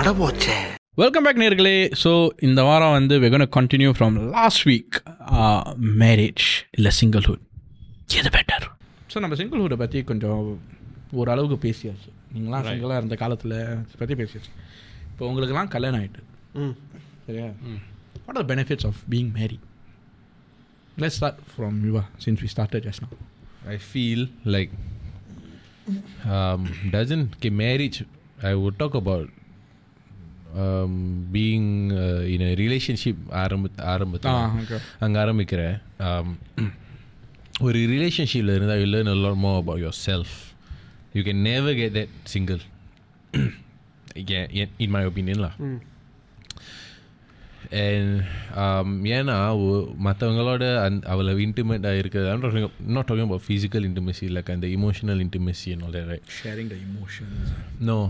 அடபோச்சே 0.00 0.56
welcome 0.98 1.24
back 1.26 1.38
நேர்களே 1.42 1.74
so 2.02 2.10
இந்த 2.40 2.60
வாரம் 2.62 2.94
வந்து 2.96 3.14
வெகன 3.22 3.44
continue 3.56 3.90
from 3.96 4.16
last 4.34 4.64
week 4.68 4.96
marriage 6.00 6.44
இல்லை 6.70 6.90
சிங்கிள்ஹுட் 6.98 7.42
எது 8.20 8.30
பெட்டர் 8.36 8.66
ஸோ 9.12 9.20
நம்ம 9.22 9.36
சிங்கிள்ஹுட்டை 9.40 9.78
பற்றி 9.82 10.00
கொஞ்சம் 10.02 10.42
ஓரளவுக்கு 11.20 11.58
பேசியாச்சு 11.66 12.10
நீங்களாம் 12.34 12.66
சிங்கிளாக 12.68 13.00
இருந்த 13.00 13.18
காலத்தில் 13.22 13.56
பற்றி 13.98 14.16
பேசியாச்சு 14.22 14.52
இப்போ 15.10 15.24
உங்களுக்கெல்லாம் 15.28 15.72
கல்யாணம் 15.76 16.02
ஆகிட்டு 16.02 16.22
சரியா 17.26 17.48
what 18.26 18.40
are 18.42 18.48
benefits 18.52 18.88
of 18.90 19.00
being 19.14 19.32
married 19.38 19.58
let 20.96 21.16
start 21.18 21.40
from 21.52 21.78
Yuva 21.88 22.04
since 22.26 22.42
we 22.44 22.50
started 22.56 22.86
just 22.88 23.04
now 23.06 23.16
I 23.68 23.78
feel 23.92 24.20
like 24.46 24.72
um, 26.32 26.60
doesn't 26.90 27.28
okay, 27.36 27.50
marriage. 27.62 27.98
I 28.42 28.54
would 28.54 28.76
talk 28.78 28.94
being 31.33 31.91
in 32.25 32.57
relationship 32.57 33.23
ஆரம்பி 33.31 33.69
ஆரம்பத்தில் 33.77 34.33
அங்கே 34.99 35.19
ஆரம்பிக்கிறேன். 35.19 35.79
ஒரு 37.59 37.79
ரிலேஷன்ஷிப்பில் 37.79 38.55
இருந்தால் 38.55 38.79
you 38.79 38.85
learn 38.85 39.21
lot 39.21 39.37
more 39.37 39.55
about 39.55 39.81
yourself 40.05 40.53
you 41.13 41.21
can 41.21 41.41
never 41.41 41.75
get 41.75 41.97
that 41.97 42.07
single 42.23 42.59
in 44.77 44.89
my 44.89 45.05
ஒப்பீனியன்லாம் 45.05 45.79
and 47.71 48.23
ஏன்னா 49.03 49.35
மற்றவங்களோட 50.03 50.83
அந் 50.83 50.99
அவ்வளோ 50.99 51.35
இன்டிமேட்டாக 51.37 51.97
இருக்கிறது 51.97 52.67
not 52.87 53.07
talking 53.11 53.21
about 53.21 53.41
physical 53.47 53.85
intimacy 53.87 54.21
இல்லை 54.21 54.43
அந்த 54.45 54.67
இமோஷனல் 54.67 55.29
இன்டிமெசி 55.29 55.65
என்ன 55.65 56.19
sharing 56.43 56.67
the 56.67 56.75
emotion 56.75 57.29
no 57.79 58.09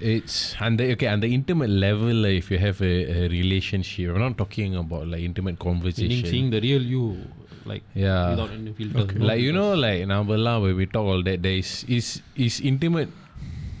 it's 0.00 0.54
and 0.60 0.78
the, 0.78 0.92
okay 0.92 1.06
and 1.06 1.22
the 1.22 1.32
intimate 1.32 1.70
level 1.70 2.24
if 2.24 2.50
you 2.50 2.58
have 2.58 2.80
a, 2.82 3.24
a, 3.24 3.28
relationship 3.28 4.10
i'm 4.10 4.20
not 4.20 4.36
talking 4.38 4.76
about 4.76 5.06
like 5.06 5.20
intimate 5.20 5.58
conversation. 5.58 6.08
Meaning 6.08 6.26
seeing 6.26 6.50
the 6.50 6.60
real 6.60 6.82
you 6.82 7.18
like 7.64 7.82
yeah. 7.94 8.30
without 8.30 8.50
any 8.50 8.72
filter. 8.72 8.98
okay. 8.98 9.18
like 9.18 9.40
you 9.40 9.52
know 9.52 9.74
like 9.74 10.02
nambala 10.02 10.60
where 10.62 10.74
we 10.74 10.86
talk 10.86 11.04
all 11.04 11.22
that 11.22 11.42
there 11.42 11.52
is 11.52 11.84
is 11.88 12.22
is 12.36 12.60
intimate 12.60 13.08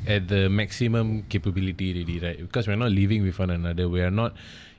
at 0.06 0.28
the 0.28 0.48
maximum 0.48 1.22
capability 1.28 1.92
really 1.92 2.18
right? 2.18 2.38
Because 2.38 2.66
we're 2.66 2.76
not 2.76 2.90
living 2.90 3.22
with 3.22 3.38
one 3.38 3.50
another. 3.50 3.88
We 3.88 4.00
are 4.00 4.10
not 4.10 4.32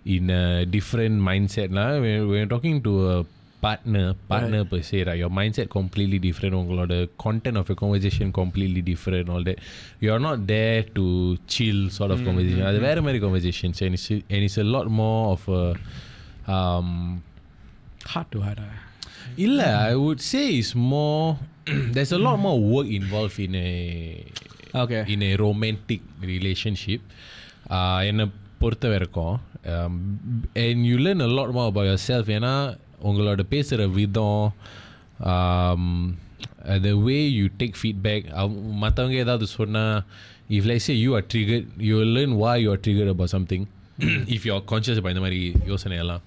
in 0.06 0.30
a 0.30 0.66
different 0.66 1.22
mindset 1.22 1.70
now 1.70 2.00
we're, 2.00 2.26
we're 2.26 2.45
talking 2.45 2.81
to 2.81 3.09
a 3.09 3.26
partner 3.62 4.06
partner 4.30 4.64
per 4.64 4.80
se 4.83 5.03
right 5.03 5.19
your 5.19 5.30
mindset 5.30 5.69
completely 5.69 6.19
different 6.19 6.55
உங்களோட 6.61 6.94
content 7.25 7.56
of 7.56 7.69
your 7.69 7.78
conversation 7.83 8.27
completely 8.33 8.83
different 8.83 9.28
all 9.28 9.44
that 9.44 9.58
you're 10.00 10.22
not 10.28 10.47
there 10.47 10.83
to 10.98 11.05
chill 11.47 11.80
sort 11.98 12.11
of 12.11 12.20
conversation 12.25 12.64
அது 12.67 12.80
வேற 12.80 13.00
மாதிரி 13.00 13.20
conversations 13.27 13.78
and 13.86 13.94
it's, 13.98 14.08
and 14.34 14.42
it's 14.48 14.58
a 14.58 14.69
lot 14.77 14.89
more 15.03 15.20
of 15.34 15.44
a 15.61 15.64
um, 16.55 16.91
hard 18.14 18.33
to 18.34 18.41
heart 18.41 18.64
Illa, 19.44 19.69
I 19.91 19.94
would 19.97 20.20
say 20.20 20.42
it's 20.58 20.75
more. 20.92 21.39
there's 21.94 22.12
a 22.12 22.19
lot 22.19 22.39
more 22.39 22.56
work 22.75 22.86
involved 22.86 23.39
in 23.41 23.55
a 23.55 23.70
Okay. 24.75 25.03
in 25.12 25.22
a 25.22 25.36
romantic 25.36 26.00
relationship. 26.33 27.00
Uh, 27.70 27.98
என்னை 28.11 28.25
பொறுத்த 28.58 28.89
வரைக்கும் 28.89 29.34
um, 29.72 29.94
and 30.64 30.78
you 30.89 30.97
learn 30.98 31.20
a 31.20 31.30
lot 31.39 31.48
more 31.58 31.69
about 31.72 31.86
yourself 31.91 32.27
ஏன்னா 32.27 32.53
உங்களோட 33.03 33.44
பேசுகிற 33.50 33.88
விதம் 33.88 34.45
the 36.86 36.89
way 37.05 37.17
you 37.31 37.45
take 37.59 37.78
feedback 37.81 38.25
மற்றவங்க 38.83 39.17
ஏதாவது 39.25 39.47
சொன்னால் 39.47 39.97
if 40.50 40.67
lies 40.72 40.89
you 41.03 41.16
are 41.16 41.27
trigger 41.33 41.66
you 41.89 42.00
learn 42.16 42.36
what 42.38 42.54
you 42.64 42.70
are 42.71 42.82
trigger 42.87 43.14
about 43.15 43.36
something 43.36 43.67
if 44.36 44.48
you 44.48 44.54
are 44.54 44.65
conscious 44.71 44.99
இப்போ 45.02 45.14
இந்த 45.15 45.23
மாதிரி 45.26 45.39
யோசனையெல்லாம். 45.67 46.23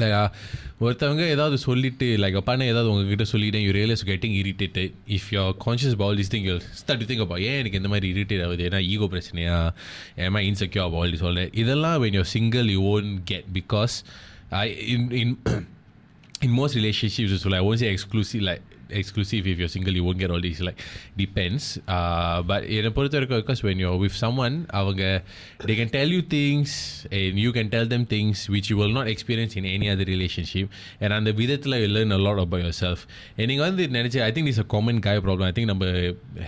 லைக் 0.00 0.14
ஒருத்தவங்க 0.84 1.22
ஏதாவது 1.34 1.58
சொல்லிவிட்டு 1.58 2.06
லைக் 2.22 2.36
அப்பானே 2.40 2.64
ஏதாவது 2.72 2.90
உங்ககிட்ட 2.92 3.24
சொல்லிட்டேன் 3.32 3.64
you 3.66 3.70
realize 3.78 4.02
getting 4.10 4.34
irritated 4.40 4.92
if 5.16 5.28
you 5.30 5.38
are 5.44 5.54
conscious 5.66 5.96
about 6.02 6.18
this 6.20 6.32
thing 6.34 6.46
you 6.48 6.56
start 6.80 7.04
think 7.10 7.22
அப்பா 7.26 7.36
ஏன் 7.36 7.58
எனக்கு 7.60 7.80
இந்த 7.80 7.90
மாதிரி 7.92 8.08
இரிட்டேட் 8.14 8.44
ஆகுது? 8.46 8.68
ஏன்னா 8.68 8.80
ஈகோ 8.92 9.08
பிரச்சனையா? 9.14 9.56
ஏமா 10.26 10.42
இன்செக்யூர் 10.50 10.92
பவுல் 10.96 11.16
சொல்கிறேன் 11.24 11.50
இதெல்லாம் 11.62 12.04
when 12.04 12.18
you're 12.18 12.30
single 12.36 12.68
you 12.76 12.82
own 12.94 13.08
get 13.24 13.48
because 13.58 13.96
I 14.50 14.66
in 14.94 15.10
in 15.22 15.34
in 16.42 16.50
most 16.50 16.74
relationships 16.74 17.32
it's 17.32 17.44
like 17.44 17.62
won't 17.62 17.78
say 17.78 17.88
exclusive 17.88 18.42
like 18.42 18.62
exclusive 18.99 19.43
if 19.51 19.57
you're 19.59 19.71
single 19.73 19.93
you 19.97 20.03
won't 20.03 20.19
get 20.21 20.29
all 20.33 20.41
these 20.41 20.59
like 20.65 20.79
depends 21.21 21.63
uh, 21.95 22.37
but 22.49 22.61
என்னை 22.77 22.89
பொறுத்த 22.97 23.15
வரைக்கும் 23.17 23.39
because 23.41 23.61
when 23.67 23.77
you're 23.81 23.99
with 24.03 24.15
someone 24.23 24.55
அவங்க 24.79 25.03
they 25.67 25.75
can 25.79 25.89
tell 25.95 26.09
you 26.15 26.21
things 26.33 26.71
and 27.19 27.39
you 27.43 27.51
can 27.57 27.67
tell 27.75 27.87
them 27.93 28.03
things 28.13 28.37
which 28.55 28.67
you 28.71 28.77
will 28.81 28.93
not 28.97 29.07
experience 29.13 29.53
in 29.59 29.65
any 29.75 29.87
other 29.93 30.05
relationship 30.13 30.67
and 31.01 31.11
அந்த 31.17 31.31
விதத்தில் 31.39 31.77
you 31.83 31.89
learn 31.95 32.11
a 32.17 32.21
lot 32.27 32.39
about 32.45 32.61
yourself 32.67 32.99
and 33.37 33.47
நீங்கள் 33.51 33.67
வந்து 33.69 33.87
நினச்சி 33.97 34.21
I 34.27 34.33
think 34.35 34.47
this 34.49 34.57
is 34.59 34.63
a 34.67 34.71
common 34.75 34.99
guy 35.07 35.15
problem 35.27 35.45
I 35.51 35.55
think 35.57 35.69
நம்ம 35.73 35.87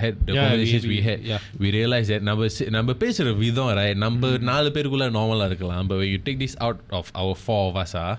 had 0.04 0.14
the 0.28 0.36
Yeah, 0.38 0.44
we- 0.44 0.46
conversations 0.46 0.86
we, 0.92 0.96
we- 0.98 1.04
had 1.10 1.20
yeah. 1.32 1.42
we 1.64 1.72
realize 1.80 2.08
that 2.14 2.24
நம்ம 2.30 2.52
C- 2.58 2.70
நம்ம 2.78 2.98
பேசுகிற 3.06 3.34
விதம் 3.44 3.74
right 3.82 3.98
நம்ம 4.06 4.36
நாலு 4.52 4.70
பேருக்குள்ள 4.78 5.10
நார்மலாக 5.20 5.50
இருக்கலாம் 5.54 5.90
but 5.92 6.00
when 6.04 6.12
you 6.14 6.22
take 6.30 6.40
this 6.46 6.56
out 6.68 6.80
of 7.02 7.08
our 7.24 7.36
four 7.48 7.62
of 7.72 7.78
us 7.86 7.94
ah, 8.06 8.14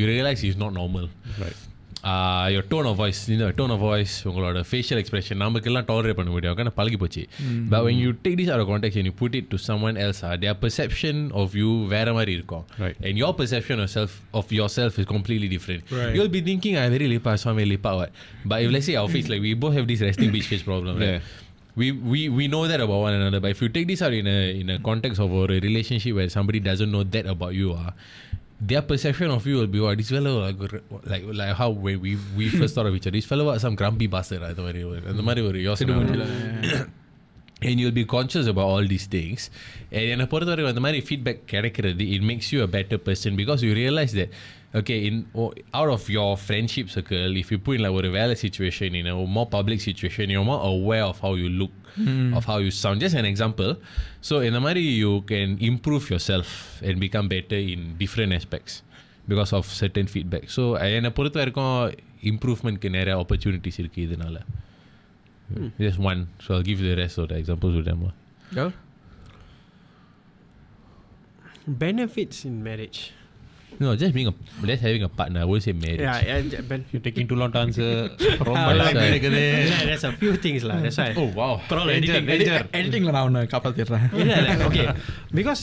you 0.00 0.06
realize 0.14 0.42
it's 0.50 0.60
not 0.66 0.74
normal 0.82 1.06
Right. 1.44 1.58
uh, 2.04 2.48
your 2.50 2.62
tone 2.62 2.86
of 2.86 2.96
voice 2.96 3.18
you 3.28 3.36
know 3.40 3.48
tone 3.58 3.72
of 3.74 3.80
voice 3.80 4.12
உங்களோட 4.28 4.58
facial 4.70 4.98
expression 5.02 5.36
நமக்கெல்லாம் 5.42 5.86
tolerate 5.90 6.16
பண்ண 6.18 6.30
முடியும் 6.34 6.56
kind 6.58 6.70
பழகி 6.78 6.98
போச்சு 7.02 7.22
but 7.72 7.80
when 7.86 7.96
you 8.02 8.10
take 8.24 8.36
this 8.40 8.48
out 8.52 8.60
of 8.62 8.68
context 8.72 8.96
and 9.00 9.08
you 9.08 9.14
put 9.22 9.34
it 9.40 9.46
to 9.52 9.58
someone 9.68 9.96
else 10.04 10.20
ah, 10.28 10.32
their 10.44 10.54
perception 10.62 11.16
of 11.40 11.48
you 11.60 11.70
வேற 11.94 12.06
மாதிரி 12.18 12.32
இருக்கும் 12.38 12.64
Right. 12.84 12.96
and 13.08 13.14
your 13.22 13.32
perception 13.40 13.78
of 13.84 13.90
self 13.96 14.14
of 14.40 14.46
yourself 14.60 14.94
is 15.02 15.08
completely 15.14 15.50
different 15.56 15.82
Right. 16.00 16.14
you'll 16.16 16.34
be 16.38 16.42
thinking 16.50 16.76
I 16.84 16.88
very 16.96 17.08
lepak 17.14 17.36
so 17.42 17.48
I'm 17.52 17.58
very 17.60 17.70
lepak 17.74 17.94
what 18.00 18.10
but 18.52 18.58
if 18.64 18.70
let's 18.76 18.88
say 18.90 18.96
our 19.02 19.10
face 19.16 19.28
like 19.34 19.44
we 19.48 19.52
both 19.64 19.76
have 19.80 19.88
this 19.92 20.02
resting 20.08 20.32
bitch 20.36 20.48
face 20.54 20.66
problem 20.72 20.96
right 21.04 21.12
Yeah. 21.12 21.20
we, 21.80 21.88
we 22.12 22.20
we 22.38 22.44
know 22.54 22.62
that 22.70 22.80
about 22.86 23.00
one 23.06 23.14
another 23.18 23.40
but 23.44 23.50
if 23.54 23.60
you 23.64 23.68
take 23.76 23.86
this 23.90 24.00
out 24.06 24.14
in 24.20 24.26
a 24.28 24.40
in 24.62 24.68
a 24.76 24.80
context 24.88 25.20
of 25.26 25.30
a 25.42 25.60
relationship 25.68 26.14
where 26.18 26.30
somebody 26.38 26.60
doesn't 26.70 26.92
know 26.96 27.04
that 27.16 27.26
about 27.34 27.54
you 27.60 27.68
ah, 27.82 27.90
their 28.70 28.82
perception 28.90 29.28
of 29.36 29.46
you 29.50 29.56
will 29.60 29.72
be 29.74 29.80
what 29.80 29.96
this 30.00 30.10
fellow 30.14 30.32
like, 30.46 30.58
like 31.12 31.24
like 31.40 31.52
how 31.60 31.68
when 31.84 31.96
we 32.04 32.10
we 32.38 32.46
first 32.60 32.74
thought 32.74 32.88
of 32.90 32.94
each 32.96 33.06
other 33.08 33.16
this 33.18 33.28
fellow 33.30 33.46
was 33.50 33.62
some 33.66 33.76
grumpy 33.82 34.08
bastard 34.14 34.42
அந்த 34.50 34.62
மாதிரி 34.66 34.82
ஒரு 34.90 35.02
அந்த 35.12 35.22
மாதிரி 35.28 35.42
ஒரு 35.50 35.58
யோசனை 35.68 35.94
வரும். 35.94 36.90
and 37.68 37.74
you'll 37.80 37.98
be 38.02 38.04
conscious 38.16 38.46
about 38.52 38.68
all 38.74 38.86
these 38.92 39.06
things 39.16 39.40
and 39.96 40.04
என்னை 40.12 40.26
பொறுத்த 40.32 40.50
வரைக்கும் 40.52 40.72
அந்த 40.74 40.82
மாதிரி 40.86 41.00
feedback 41.10 41.38
கிடைக்கிறது 41.52 42.04
it 42.16 42.22
makes 42.30 42.48
you 42.54 42.60
a 42.68 42.70
better 42.78 42.98
person 43.08 43.32
because 43.42 43.62
you 43.66 43.72
realize 43.82 44.12
that 44.20 44.30
okay 44.78 44.98
in 45.06 45.14
oh, 45.40 45.52
out 45.78 45.90
of 45.96 46.02
your 46.16 46.30
friendship 46.48 46.86
circle 46.96 47.32
if 47.42 47.46
you 47.52 47.58
put 47.66 47.74
in 47.78 47.82
like 47.84 47.94
ஒரு 48.00 48.08
வேலை 48.18 48.34
situation 48.44 48.90
in 49.00 49.06
a 49.12 49.16
more 49.36 49.48
public 49.56 49.80
situation 49.88 50.24
you're 50.34 50.48
more 50.52 50.62
aware 50.72 51.04
of 51.10 51.16
how 51.24 51.32
you 51.42 51.48
look 51.62 51.74
of 52.38 52.44
how 52.50 52.58
you 52.64 52.70
sound 52.82 52.98
just 53.04 53.16
an 53.22 53.26
example 53.32 53.72
so 54.28 54.34
in 54.48 54.52
the 54.56 54.62
மாதிரி 54.66 54.84
you 55.02 55.12
can 55.32 55.50
improve 55.70 56.04
yourself 56.12 56.48
and 56.88 56.96
become 57.06 57.26
better 57.36 57.60
in 57.74 57.80
different 58.02 58.32
aspects 58.38 58.74
because 59.32 59.52
of 59.58 59.64
certain 59.82 60.06
feedback 60.14 60.44
so 60.56 60.62
என்னை 60.96 61.12
பொறுத்த 61.18 61.38
வரைக்கும் 61.42 61.74
இம்ப்ரூவ்மெண்ட்க்கு 62.30 62.88
நிறைய 62.98 63.14
opportunities 63.22 63.80
இருக்குது 63.82 64.06
இதனால 64.08 64.38
just 65.84 65.98
one 66.10 66.20
so 66.42 66.48
I'll 66.54 66.66
give 66.68 66.80
you 66.82 66.88
the 66.92 66.98
rest 67.02 67.16
of 67.22 67.26
the 67.30 67.36
examples 67.42 67.74
with 67.78 67.86
them 67.90 68.00
lah. 68.06 68.12
Benefits 71.84 72.38
in 72.48 72.54
marriage. 72.68 73.00
No, 73.82 73.90
just 73.96 74.12
being 74.12 74.28
a 74.28 74.34
just 74.68 74.82
having 74.84 75.02
a 75.02 75.08
partner. 75.10 75.40
I 75.42 75.46
won't 75.50 75.62
say 75.62 75.72
marriage. 75.74 76.00
Yeah, 76.00 76.18
yeah, 76.20 76.38
yeah, 76.54 76.62
ben- 76.70 76.84
You're 76.92 77.00
taking 77.00 77.26
too 77.26 77.36
long 77.42 77.50
to 77.52 77.60
answer. 77.60 77.86
ரொம்ப 78.46 78.56
Ah, 78.62 78.64
time 78.78 78.96
right. 78.98 79.06
எடுக்குது. 79.10 79.40
yeah, 79.70 79.84
there's 79.88 80.04
a 80.04 80.12
few 80.22 80.32
things 80.36 80.62
lah. 80.70 80.76
That's 80.84 80.98
why. 81.02 81.06
Oh 81.22 81.28
wow. 81.38 81.52
Danger, 81.90 82.18
danger. 82.30 82.56
எடிட்டிங்கில் 82.78 83.14
நான் 83.16 83.26
ஒன்று 83.28 83.42
காப்பாற்றிடுறேன் 83.54 84.04
Yeah, 84.22 84.40
like, 84.48 84.64
okay, 84.68 84.86
because 85.38 85.62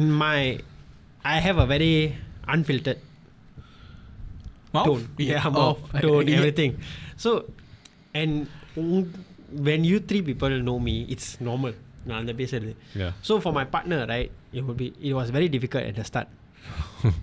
in 0.00 0.06
my, 0.22 0.38
I 1.24 1.38
have 1.46 1.58
a 1.58 1.68
very 1.74 1.92
unfiltered 2.54 3.00
tone. 4.74 5.04
Yeah, 5.30 5.46
mouth, 5.50 5.80
tone, 6.02 6.28
everything. 6.30 6.72
So, 7.16 7.30
and 8.14 8.32
mm, 8.76 9.04
when 9.60 9.84
you 9.84 9.98
three 10.00 10.22
people 10.22 10.50
know 10.60 10.78
me, 10.80 11.06
it's 11.08 11.28
normal. 11.40 11.74
நான் 12.08 12.20
அந்த 12.22 12.32
பேசுறது 12.32 12.70
Yeah. 12.94 13.12
So 13.20 13.32
for 13.38 13.52
my 13.52 13.64
partner, 13.66 14.00
right, 14.06 14.28
it 14.52 14.62
would 14.66 14.76
be 14.76 14.90
it 15.00 15.12
was 15.12 15.28
very 15.30 15.48
difficult 15.48 15.84
at 15.84 15.94
the 15.94 16.04
start. 16.04 16.28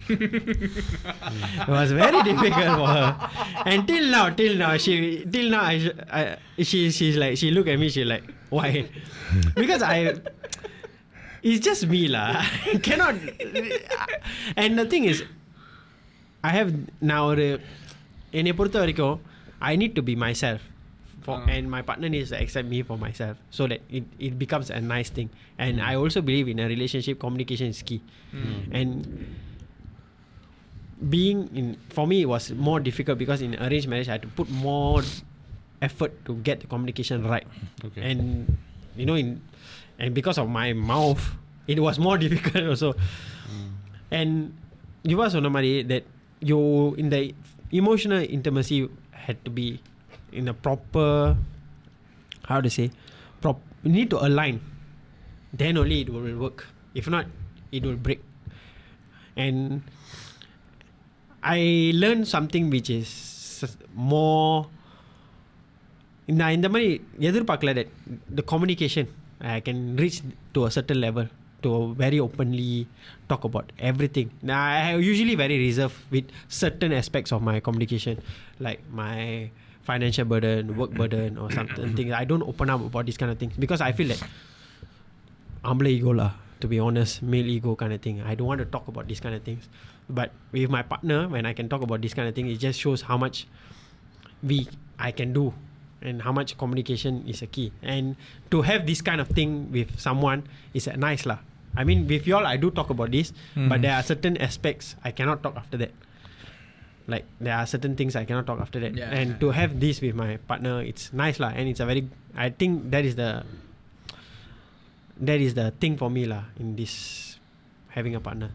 it 0.10 1.68
was 1.68 1.92
very 1.92 2.22
difficult 2.24 2.70
for 2.80 2.88
her. 2.88 3.08
And 3.66 3.88
till 3.88 4.10
now, 4.10 4.30
till 4.30 4.56
now, 4.58 4.78
she 4.78 5.26
till 5.32 5.50
now 5.50 5.64
I, 5.64 5.80
sh- 5.80 5.98
I 6.12 6.38
she 6.64 6.92
she's 6.92 7.18
like 7.18 7.38
she 7.38 7.52
look 7.52 7.68
at 7.68 7.78
me, 7.80 7.90
she 7.90 8.06
like, 8.06 8.24
why? 8.50 8.88
because 9.56 9.82
I 9.82 10.16
it's 11.44 11.60
just 11.66 11.88
me 11.88 12.08
lah. 12.08 12.42
I 12.74 12.78
cannot 12.78 13.16
and 14.56 14.80
the 14.80 14.86
thing 14.86 15.06
is 15.06 15.24
I 16.44 16.50
have 16.60 16.72
now 17.14 17.22
ஒரு 17.32 17.48
என்னை 18.40 18.54
பொறுத்த 18.60 18.78
வரைக்கும் 18.84 19.16
I 19.70 19.76
need 19.82 19.94
to 20.00 20.04
be 20.10 20.16
myself 20.26 20.62
for 21.21 21.37
ah. 21.37 21.49
and 21.53 21.71
my 21.71 21.83
partner 21.83 22.09
needs 22.09 22.31
to 22.31 22.37
accept 22.41 22.69
me 22.69 22.83
for 22.83 22.97
myself 22.97 23.37
so 23.51 23.67
that 23.67 23.81
it, 23.89 24.05
it 24.19 24.39
becomes 24.39 24.71
a 24.71 24.81
nice 24.81 25.11
thing 25.11 25.29
and 25.59 25.79
mm. 25.79 25.85
i 25.85 25.95
also 25.95 26.21
believe 26.21 26.49
in 26.49 26.59
a 26.59 26.67
relationship 26.67 27.21
communication 27.21 27.69
is 27.69 27.83
key 27.83 28.03
mm. 28.33 28.65
and 28.73 29.07
being 31.09 31.49
in 31.57 31.77
for 31.89 32.07
me 32.07 32.23
it 32.23 32.29
was 32.29 32.53
more 32.53 32.81
difficult 32.81 33.17
because 33.17 33.41
in 33.41 33.57
arranged 33.61 33.89
marriage 33.89 34.09
i 34.09 34.13
had 34.13 34.23
to 34.23 34.29
put 34.29 34.49
more 34.51 35.03
effort 35.81 36.13
to 36.25 36.37
get 36.45 36.61
the 36.61 36.67
communication 36.67 37.25
right 37.25 37.47
okay. 37.85 38.01
and 38.05 38.57
you 38.97 39.07
know 39.07 39.15
in 39.15 39.41
and 39.99 40.13
because 40.15 40.37
of 40.37 40.49
my 40.49 40.73
mouth 40.73 41.37
it 41.67 41.81
was 41.81 41.99
more 41.99 42.19
difficult 42.25 42.65
also 42.65 42.93
mm. 42.93 43.71
and 44.11 44.53
you 45.05 45.17
was 45.17 45.35
on 45.35 45.45
that 45.45 46.05
you 46.41 46.95
in 46.97 47.09
the 47.09 47.35
emotional 47.73 48.21
intimacy 48.21 48.89
had 49.13 49.43
to 49.45 49.51
be 49.51 49.81
in 50.32 50.48
a 50.48 50.56
proper 50.66 51.38
how 52.50 52.60
to 52.66 52.70
say 52.78 52.88
prop 53.42 53.60
you 53.84 53.92
need 53.98 54.10
to 54.14 54.20
align 54.28 54.60
then 55.54 55.78
only 55.78 56.02
it 56.04 56.10
will 56.14 56.38
work 56.46 56.68
if 56.94 57.08
not 57.16 57.26
it 57.72 57.84
will 57.88 58.00
break 58.08 58.22
and 59.36 59.82
I 61.44 61.92
learned 61.94 62.28
something 62.28 62.70
which 62.76 62.90
is 62.90 63.10
more 63.94 64.68
நான் 66.40 66.56
இந்த 66.58 66.68
மாதிரி 66.74 66.88
எதிர்பார்க்கல 67.30 67.72
that 67.80 67.90
the 68.38 68.44
communication 68.52 69.06
I 69.56 69.60
can 69.68 69.80
reach 70.02 70.18
to 70.56 70.60
a 70.68 70.72
certain 70.78 71.00
level 71.06 71.26
to 71.66 71.94
very 72.04 72.20
openly 72.20 72.88
talk 73.30 73.44
about 73.50 73.68
everything. 73.90 74.28
Now 74.50 74.62
I 74.62 74.96
usually 75.12 75.36
very 75.44 75.58
reserved 75.58 75.98
with 76.14 76.26
certain 76.48 76.92
aspects 77.02 77.32
of 77.36 77.42
my 77.50 77.60
communication, 77.60 78.16
like 78.60 78.82
my 79.02 79.50
financial 79.83 80.25
burden, 80.25 80.77
work 80.77 80.91
burden, 80.93 81.39
or 81.39 81.51
something 81.51 81.95
things. 81.97 82.13
I 82.13 82.25
don't 82.25 82.43
open 82.45 82.69
up 82.71 82.81
about 82.85 83.07
these 83.07 83.17
kind 83.17 83.33
of 83.33 83.39
things 83.39 83.55
because 83.59 83.81
I 83.81 83.93
feel 83.93 84.09
like 84.09 84.23
humble 85.65 85.89
ego 85.89 86.13
lah. 86.13 86.33
To 86.61 86.69
be 86.69 86.77
honest, 86.79 87.23
male 87.25 87.49
ego 87.49 87.73
kind 87.75 87.93
of 87.93 88.01
thing. 88.05 88.21
I 88.21 88.35
don't 88.37 88.47
want 88.47 88.61
to 88.61 88.69
talk 88.69 88.85
about 88.89 89.09
these 89.09 89.21
kind 89.21 89.33
of 89.35 89.41
things. 89.43 89.65
But 90.13 90.33
with 90.53 90.69
my 90.69 90.83
partner, 90.85 91.25
when 91.29 91.47
I 91.49 91.55
can 91.57 91.69
talk 91.73 91.81
about 91.81 92.03
this 92.05 92.13
kind 92.13 92.29
of 92.29 92.35
thing, 92.37 92.49
it 92.53 92.61
just 92.61 92.77
shows 92.79 93.09
how 93.09 93.17
much 93.17 93.47
we 94.45 94.69
I 95.01 95.09
can 95.13 95.33
do 95.33 95.55
and 96.05 96.21
how 96.21 96.33
much 96.33 96.59
communication 96.61 97.25
is 97.25 97.41
a 97.41 97.49
key. 97.49 97.73
And 97.81 98.17
to 98.53 98.61
have 98.63 98.85
this 98.85 99.01
kind 99.01 99.21
of 99.25 99.29
thing 99.33 99.73
with 99.73 99.97
someone 100.01 100.45
is 100.77 100.85
uh, 100.89 100.97
nice 101.01 101.25
lah. 101.25 101.41
I 101.73 101.85
mean, 101.85 102.05
with 102.05 102.27
y'all, 102.29 102.45
I 102.45 102.57
do 102.61 102.69
talk 102.69 102.91
about 102.91 103.09
this, 103.15 103.33
but 103.57 103.81
Mhm. 103.81 103.83
there 103.89 103.95
are 103.97 104.03
certain 104.05 104.37
aspects 104.37 104.97
I 105.01 105.13
cannot 105.17 105.41
talk 105.41 105.57
after 105.57 105.79
that 105.81 105.93
Like 107.08 107.26
there 107.40 107.56
are 107.56 107.66
certain 107.68 107.96
things 107.96 108.16
I 108.16 108.26
cannot 108.26 108.48
talk 108.48 108.60
after 108.60 108.80
that. 108.80 108.96
Yeah. 108.98 109.14
And 109.14 109.40
to 109.40 109.52
have 109.52 109.80
this 109.80 110.02
with 110.02 110.16
my 110.16 110.38
partner, 110.38 110.82
it's 110.82 111.14
nice 111.14 111.40
lah, 111.40 111.54
and 111.54 111.70
it's 111.70 111.80
a 111.80 111.86
very. 111.86 112.10
I 112.36 112.50
think 112.50 112.90
that 112.92 113.06
is 113.06 113.16
the. 113.16 113.46
That 115.22 115.40
is 115.40 115.54
the 115.54 115.72
thing 115.80 115.96
for 115.96 116.10
me 116.10 116.26
lah 116.26 116.44
in 116.60 116.76
this 116.76 117.38
having 117.90 118.16
a 118.16 118.20
partner. 118.20 118.52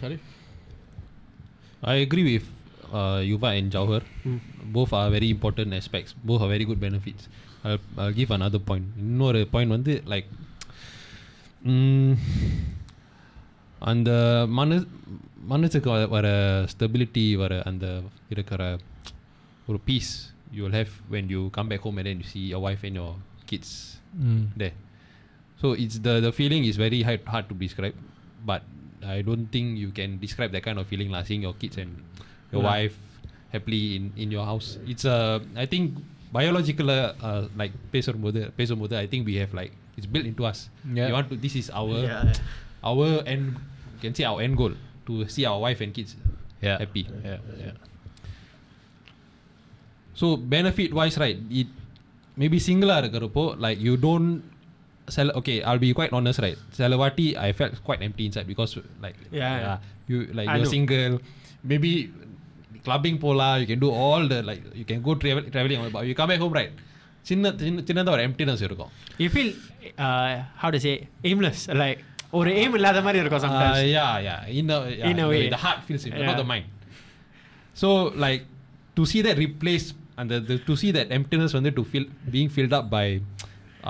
Sorry. 0.00 0.18
I 1.82 1.94
agree 1.94 2.24
with 2.24 2.46
uh, 2.92 3.20
Yuva 3.20 3.58
and 3.58 3.70
Jauhar. 3.72 4.02
Mm. 4.24 4.40
Both 4.72 4.92
are 4.92 5.10
very 5.10 5.30
important 5.30 5.74
aspects. 5.74 6.14
Both 6.24 6.42
are 6.42 6.48
very 6.48 6.64
good 6.64 6.80
benefits. 6.80 7.28
I'll, 7.64 7.78
I'll 7.96 8.12
give 8.12 8.30
another 8.30 8.58
point. 8.58 8.86
இன்னொரு 8.98 9.40
point 9.52 9.70
வந்து 9.76 9.94
like 10.12 10.28
mm, 11.64 12.10
அந்த 13.90 14.10
மனு 14.58 14.76
மனசுக்கு 15.44 15.88
வ- 15.90 16.10
வர 16.10 16.26
stability 16.66 17.34
வர 17.34 17.52
அந்த 17.62 17.86
இருக்கிற 18.30 18.62
ஒரு 19.68 19.80
piece 19.84 20.12
you 20.52 20.62
will 20.62 20.74
have 20.74 20.92
when 21.08 21.26
you 21.28 21.40
come 21.50 21.68
back 21.68 21.80
home 21.80 21.98
and 21.98 22.06
then 22.06 22.18
you 22.18 22.26
see 22.26 22.44
your 22.44 22.60
wife 22.60 22.82
and 22.82 22.94
your 22.94 23.10
kids 23.46 23.68
there. 24.56 24.74
So 25.60 25.66
it's 25.74 25.98
the 25.98 26.14
the 26.18 26.32
feeling 26.32 26.62
is 26.64 26.76
very 26.76 27.00
hard, 27.02 27.22
hard 27.24 27.46
to 27.48 27.54
describe, 27.56 27.96
but 28.42 28.62
I 29.08 29.22
don't 29.22 29.46
think 29.46 29.78
you 29.78 29.90
can 29.90 30.18
describe 30.18 30.50
that 30.50 30.64
kind 30.64 30.78
of 30.78 30.86
feeling 30.86 31.10
like 31.10 31.26
seeing 31.26 31.42
your 31.42 31.54
kids 31.54 31.76
and 31.76 31.92
your 32.52 32.62
Yeah. 32.62 32.70
wife 32.70 32.96
happily 33.50 33.94
in, 33.96 34.04
in 34.16 34.28
your 34.30 34.44
house. 34.44 34.68
It's 34.86 35.06
a 35.06 35.18
I 35.56 35.66
think 35.66 35.86
biological 36.32 36.90
uh, 36.90 36.98
uh, 37.20 37.42
like 37.54 37.74
பேசும்போது 37.92 38.52
பேசும்போது 38.56 38.96
I 38.96 39.06
think 39.06 39.22
we 39.24 39.36
have 39.36 39.54
like 39.54 39.72
it's 39.96 40.06
built 40.06 40.26
into 40.26 40.44
us. 40.44 40.60
Yeah. 40.90 41.06
We 41.06 41.12
want 41.12 41.28
to 41.28 41.38
this 41.38 41.54
is 41.54 41.68
our 41.72 41.98
Yeah. 42.04 42.34
our 42.84 43.06
end 43.26 43.46
you 43.94 44.00
can 44.02 44.14
say 44.14 44.24
our 44.24 44.40
end 44.40 44.56
goal 44.56 44.74
to 45.06 45.14
see 45.28 45.44
our 45.44 45.60
wife 45.66 45.80
and 45.80 45.92
kids 45.98 46.12
Yeah. 46.62 46.78
happy. 46.78 47.02
Yeah. 47.24 47.38
Yeah. 47.60 47.76
So 50.14 50.36
benefit 50.54 50.92
wise, 50.92 51.16
right? 51.18 51.38
It 51.50 51.68
maybe 52.36 52.58
single 52.68 52.92
இருக்கிறப்போ 53.00 53.44
like 53.64 53.78
you 53.80 53.94
don't 54.06 54.28
sell. 55.08 55.30
Okay, 55.40 55.56
I'll 55.62 55.82
be 55.86 55.90
quite 55.92 56.12
honest, 56.18 56.40
right? 56.44 56.58
Salawati, 56.78 57.28
I 57.46 57.52
felt 57.52 57.74
quite 57.88 58.02
empty 58.08 58.24
inside 58.28 58.46
because 58.52 58.72
like 59.04 59.16
Yeah. 59.40 59.78
you 60.12 60.18
like 60.38 60.48
I 60.48 60.56
you're 60.56 60.66
know. 60.66 60.74
single. 60.76 61.14
Maybe 61.72 61.90
clubbing 62.86 63.18
pola, 63.24 63.48
you 63.62 63.66
can 63.70 63.80
do 63.86 63.90
all 64.02 64.22
the 64.32 64.40
like 64.42 64.62
you 64.80 64.86
can 64.90 65.00
go 65.08 65.14
travel 65.24 65.44
traveling, 65.54 65.80
but 65.96 66.04
you 66.08 66.14
come 66.14 66.30
back 66.34 66.42
home, 66.44 66.56
right? 66.60 66.72
சின்ன 67.28 67.46
சின்ன 67.62 67.82
சின்னதாக 67.88 68.12
ஒரு 68.16 68.22
emptiness 68.28 68.60
இருக்கும் 68.66 68.90
You 69.22 69.28
feel 69.34 69.48
uh, 70.04 70.30
how 70.60 70.68
to 70.74 70.78
say 70.84 70.92
aimless, 71.30 71.60
like 71.82 71.98
ஒரு 72.38 72.50
aim 72.60 72.72
இல்லாத 72.78 72.98
மாதிரி 73.06 73.18
இருக்கும் 73.22 73.40
Uh, 73.40 73.46
sometimes. 73.46 73.78
yeah, 73.96 74.12
yeah. 74.28 74.40
In 74.58 74.66
a, 74.70 74.78
yeah, 75.00 75.10
In 75.10 75.18
a 75.24 75.28
way. 75.32 75.40
the 75.54 75.60
heart 75.64 75.80
feels 75.86 76.02
it, 76.06 76.12
but 76.12 76.20
Yeah. 76.22 76.30
not 76.30 76.38
the 76.42 76.48
mind. 76.52 76.66
So 77.82 77.88
like 78.24 78.42
to 78.96 79.02
see 79.12 79.20
that 79.26 79.36
replaced 79.38 79.90
and 80.18 80.28
the, 80.32 80.38
the, 80.48 80.56
to 80.68 80.74
see 80.82 80.90
that 80.98 81.08
emptiness 81.18 81.52
வந்து 81.58 81.70
to 81.78 81.82
fill 81.92 82.06
being 82.34 82.50
filled 82.56 82.74
up 82.78 82.86
by 82.96 83.06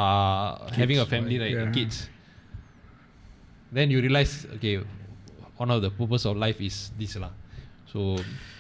uh, 0.03 0.49
having 0.81 0.99
a 1.05 1.09
family, 1.13 1.37
right? 1.43 1.55
yeah. 1.59 1.73
Kids. 1.79 1.97
Then 3.73 3.91
you 3.91 4.01
realize, 4.01 4.33
okay, 4.57 4.75
one 5.63 5.71
of 5.71 5.81
the 5.85 5.91
purpose 5.91 6.25
of 6.31 6.37
life 6.45 6.61
is 6.69 6.77
this 7.01 7.15
lah. 7.25 7.33
So 7.93 8.01
yeah. 8.19 8.54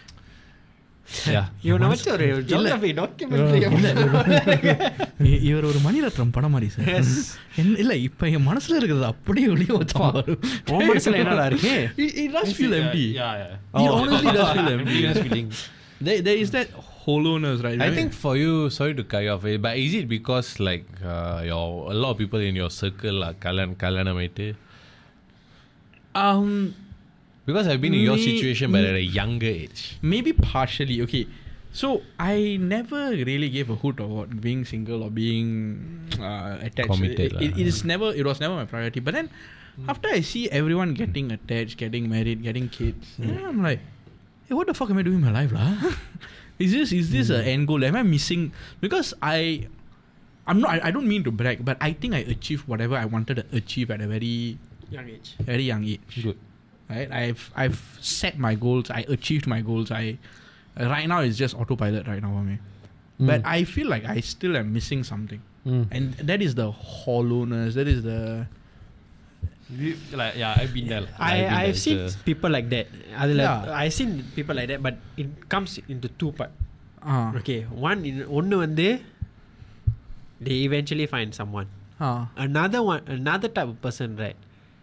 இவனை 1.62 1.87
வச்சு 1.88 2.08
ஒரு 2.12 2.26
geography 2.50 2.90
documentary 2.98 3.60
இ- 5.28 5.40
இவர் 5.48 5.64
ஒரு 5.64 5.78
மணிரத்னம் 5.87 6.32
படம் 6.32 6.50
மாதிரி 6.50 6.69
sir 6.75 6.90
என்ன- 7.54 7.78
இல்ல 7.78 7.94
இப்ப 8.06 8.28
என் 8.28 8.46
மனசுல 8.46 8.76
இருக்கிறது 8.78 9.04
அப்படியே 9.04 9.46
வெளியே 9.46 9.75
வச்சா 9.78 10.12
வரும் 10.12 10.40
உன் 10.75 10.87
மனசுல 10.90 11.19
என்னடா 11.22 11.46
இருக்கு? 11.46 11.75
It, 11.98 12.12
it 12.22 12.31
does 12.32 12.52
feel 12.52 12.75
empty. 12.75 13.06
Yeah, 13.14 13.32
yeah. 13.42 13.82
It 13.82 13.90
honestly 13.96 14.32
does 14.38 14.50
feel 14.50 14.70
empty. 14.76 14.98
Emptiness 15.00 15.20
feeling. 15.26 15.48
There, 16.00 16.20
there 16.20 16.38
is 16.44 16.50
that 16.50 16.69
hollowness, 17.02 17.58
right? 17.66 17.78
I 17.78 17.84
Right? 17.84 17.96
think 17.98 18.12
for 18.23 18.35
you, 18.37 18.52
sorry 18.70 18.94
to 18.94 19.04
cut 19.04 19.23
you 19.23 19.32
off, 19.35 19.44
eh, 19.44 19.56
but 19.59 19.76
is 19.78 19.94
it 19.94 20.06
because 20.09 20.49
like 20.61 20.87
uh, 21.06 21.40
your 21.44 21.64
a 21.92 21.99
lot 22.02 22.11
of 22.11 22.18
people 22.18 22.42
in 22.42 22.54
your 22.54 22.70
circle 22.75 23.18
are 23.28 23.35
kalan 23.47 23.73
kalanamaite? 23.76 24.47
um 26.14 26.49
because 27.45 27.67
I've 27.67 27.81
been 27.81 27.93
in 27.93 28.01
your 28.01 28.15
Me- 28.15 28.25
situation, 28.37 28.71
but 28.71 28.81
me- 28.81 28.89
at 28.89 28.95
a 28.95 29.01
younger 29.03 29.47
age. 29.47 29.97
maybe 30.01 30.33
partially 30.33 31.01
okay. 31.03 31.27
So 31.71 32.01
I 32.17 32.57
never 32.59 33.11
really 33.11 33.49
gave 33.49 33.69
a 33.69 33.75
hoot 33.75 33.99
about 33.99 34.39
being 34.41 34.63
single 34.63 35.03
or 35.03 35.11
being 35.11 36.07
uh, 36.19 36.57
attached. 36.61 36.89
Committed 36.89 37.33
It, 37.33 37.41
it, 37.41 37.57
it 37.59 37.67
is 37.67 37.83
never. 37.83 38.13
It 38.15 38.25
was 38.25 38.39
never 38.39 38.55
my 38.55 38.63
priority. 38.65 38.99
But 39.01 39.13
then 39.13 39.29
after 39.87 40.07
I 40.07 40.21
see 40.21 40.49
everyone 40.49 40.93
getting 40.95 41.31
attached, 41.35 41.75
getting 41.77 42.07
married, 42.09 42.41
getting 42.43 42.69
kids, 42.69 43.13
then 43.19 43.43
I'm 43.43 43.61
like, 43.61 43.81
hey, 44.47 44.55
what 44.55 44.67
the 44.67 44.73
fuck 44.73 44.89
am 44.89 44.97
I 44.97 45.03
doing 45.03 45.17
in 45.19 45.25
my 45.27 45.31
life, 45.35 45.51
lah? 45.51 45.75
is 46.59 46.71
this 46.71 46.93
is 46.95 47.11
this 47.11 47.27
an 47.29 47.43
end 47.43 47.67
goal? 47.67 47.83
Am 47.83 47.95
I 47.99 48.03
missing? 48.03 48.53
Because 48.79 49.13
I, 49.21 49.67
I'm 50.47 50.61
not. 50.63 50.79
I, 50.79 50.87
I 50.87 50.91
don't 50.95 51.07
mean 51.11 51.25
to 51.27 51.31
brag, 51.31 51.65
but 51.65 51.75
I 51.81 51.91
think 51.91 52.13
I 52.15 52.19
achieved 52.23 52.69
whatever 52.71 52.95
I 52.95 53.03
wanted 53.03 53.43
to 53.43 53.45
achieve 53.51 53.91
at 53.91 53.99
a 53.99 54.07
very 54.07 54.57
Young 54.89 55.09
age. 55.09 55.35
very 55.43 55.63
young 55.63 55.83
age. 55.83 56.23
Good 56.23 56.39
Right? 56.88 57.11
I've 57.12 57.42
I've 57.54 57.80
set 58.00 58.38
my 58.38 58.54
goals. 58.56 58.90
I 58.90 59.04
achieved 59.09 59.47
my 59.47 59.61
goals. 59.61 59.90
I 59.90 60.18
right 60.76 61.06
now 61.06 61.20
it's 61.20 61.37
just 61.37 61.54
autopilot 61.54 62.06
right 62.06 62.23
now 62.23 62.32
for 62.32 62.42
me. 62.42 62.59
But 63.20 63.42
I 63.44 63.64
feel 63.64 63.88
like 63.88 64.04
I 64.06 64.20
still 64.20 64.56
am 64.56 64.73
missing 64.73 65.02
something, 65.04 65.40
Mm. 65.66 65.82
and 65.92 66.04
that 66.30 66.40
is 66.40 66.54
the 66.54 66.68
hollowness. 66.73 67.75
That 67.78 67.87
is 67.87 68.02
the 68.02 68.18
We- 69.70 69.94
like 70.20 70.35
yeah, 70.35 70.54
I've 70.61 70.73
been 70.75 70.88
there. 70.88 71.02
lah. 71.06 71.12
I 71.18 71.30
I've 71.30 71.38
been 71.38 71.59
I've 71.59 71.66
there. 71.66 71.82
seen 71.85 71.99
It's 72.06 72.16
a- 72.16 72.25
people 72.28 72.50
like 72.50 72.68
that. 72.75 72.87
அதுல 73.25 73.42
Yeah. 73.47 73.78
I've 73.82 73.94
seen 73.99 74.11
people 74.38 74.56
like 74.59 74.68
that, 74.73 74.80
but 74.87 74.97
it 75.16 75.28
comes 75.54 75.78
into 75.94 76.09
two 76.23 76.32
part. 76.40 76.50
uh, 77.12 77.28
Okay, 77.40 77.61
one 77.88 78.00
in 78.09 78.16
ஒன்னு 78.38 78.56
வந்து 78.64 78.88
they 80.47 80.56
eventually 80.68 81.06
find 81.06 81.30
someone. 81.40 81.68
uh, 82.00 82.20
Another 82.37 82.80
one, 82.82 83.02
another 83.18 83.49
type 83.56 83.68
of 83.68 83.78
person, 83.87 84.16
right, 84.16 84.38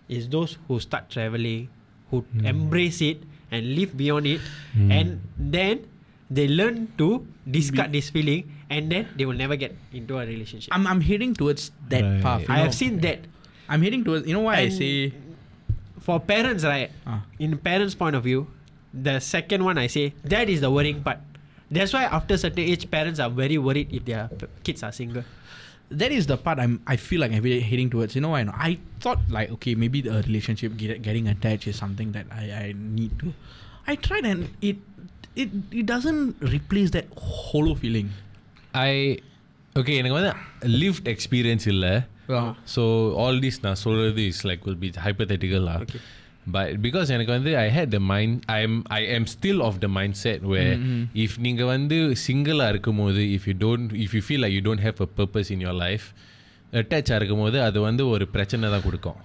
is 0.08 0.30
those 0.30 0.52
who 0.68 0.76
start 0.80 1.10
traveling, 1.10 1.64
who 2.13 2.21
embrace 2.45 3.01
it 3.01 3.25
and 3.51 3.65
live 3.75 3.97
beyond 3.97 4.29
it, 4.29 4.41
and 4.77 5.19
then 5.41 5.89
they 6.31 6.47
learn 6.47 6.93
to 7.01 7.25
discard 7.49 7.91
this 7.93 8.13
feeling, 8.13 8.53
and 8.71 8.93
then 8.93 9.09
they 9.17 9.25
will 9.25 9.37
never 9.37 9.57
get 9.57 9.73
into 9.93 10.21
a 10.21 10.25
relationship. 10.29 10.69
I'm 10.73 10.85
I'm 10.87 11.01
heading 11.01 11.33
towards 11.33 11.73
that 11.89 12.05
Right. 12.05 12.23
path. 12.23 12.41
you 12.47 12.53
I 12.53 12.59
have 12.69 12.77
know. 12.77 12.81
seen 12.85 13.01
that. 13.03 13.25
I'm 13.69 13.81
heading 13.81 14.05
towards. 14.05 14.29
You 14.29 14.37
know 14.37 14.45
why 14.47 14.61
I 14.63 14.69
And 14.69 14.77
say? 14.77 14.93
for 16.05 16.21
parents, 16.21 16.65
right? 16.69 16.91
Uh, 17.09 17.21
In 17.41 17.57
parents' 17.59 17.95
point 17.97 18.15
of 18.17 18.25
view, 18.25 18.47
the 18.93 19.21
second 19.21 19.65
one 19.65 19.79
I 19.81 19.87
say 19.89 20.13
that 20.25 20.49
is 20.53 20.61
the 20.61 20.71
worrying 20.71 21.01
part. 21.03 21.19
That's 21.73 21.93
why 21.97 22.05
after 22.05 22.37
certain 22.37 22.65
age, 22.69 22.85
parents 22.93 23.17
are 23.21 23.31
very 23.33 23.57
worried 23.57 23.89
if 23.93 24.05
their 24.05 24.29
p- 24.29 24.45
kids 24.63 24.83
are 24.85 24.93
single 24.93 25.25
that 26.02 26.12
is 26.12 26.26
the 26.32 26.38
part 26.46 26.60
I'm 26.60 26.74
I 26.86 26.98
feel 26.98 27.20
like 27.24 27.32
I'm 27.32 27.44
really 27.44 27.66
heading 27.72 27.90
towards. 27.90 28.16
You 28.16 28.22
know, 28.22 28.34
I 28.36 28.44
know 28.44 28.56
I 28.70 28.72
thought 29.04 29.22
like 29.30 29.50
okay 29.58 29.74
maybe 29.76 30.02
the 30.02 30.16
relationship 30.28 30.76
get, 30.82 31.02
getting 31.08 31.28
attached 31.34 31.68
is 31.68 31.78
something 31.84 32.12
that 32.18 32.26
I, 32.42 32.44
I 32.64 32.66
need 33.00 33.14
to. 33.20 33.34
I 33.88 33.96
tried 34.08 34.26
and 34.26 34.42
it 34.62 34.78
it 35.36 35.50
it 35.72 35.86
doesn't 35.86 36.24
replace 36.58 36.92
that 36.98 37.08
hollow 37.30 37.76
feeling. 37.84 38.10
I 38.88 38.92
okay 39.82 39.96
எனக்கு 40.02 40.18
வந்து 40.20 40.34
lived 40.84 41.08
experience 41.16 41.66
இல்லை 41.74 41.96
Yeah. 42.36 42.48
So 42.74 42.84
all 43.24 43.38
this 43.44 43.60
நான் 43.66 43.78
சொல்கிறது 43.84 44.22
is 44.32 44.42
like 44.50 44.64
will 44.68 44.80
be 44.82 44.90
hypothetical 45.04 45.68
lah 46.42 46.42
Okay. 46.50 46.54
But 46.56 46.78
because 46.84 47.10
எனக்கு 47.12 47.32
வந்து 47.32 47.52
ஐ 47.58 47.68
had 47.70 47.90
the 47.90 48.00
mind 48.10 48.44
I 48.48 48.60
M 48.64 48.84
I 48.90 49.00
am 49.16 49.26
still 49.34 49.62
of 49.66 49.78
the 49.80 49.88
mind 49.88 50.18
set 50.22 50.44
way 50.52 50.62
if 51.24 51.36
நீங்கள் 51.40 51.66
வந்து 51.66 51.98
சிங்கிளாக 52.24 52.70
இருக்கும்போது 52.70 53.24
if 53.36 53.48
you 53.50 53.56
don't 53.60 53.94
if 54.04 54.14
you 54.18 54.22
feel 54.28 54.44
like 54.44 54.56
you 54.58 54.62
don't 54.62 54.84
have 54.86 55.02
a 55.02 55.10
purpose 55.18 55.52
in 55.52 55.60
your 55.60 55.80
life 55.80 56.06
அட்டாச்சாக 56.74 57.16
இருக்கும்போது 57.16 57.62
அது 57.62 57.82
வந்து 57.82 58.06
ஒரு 58.08 58.28
பிரச்சனை 58.28 58.70
தான் 58.70 58.82
கொடுக்கும் 58.82 59.20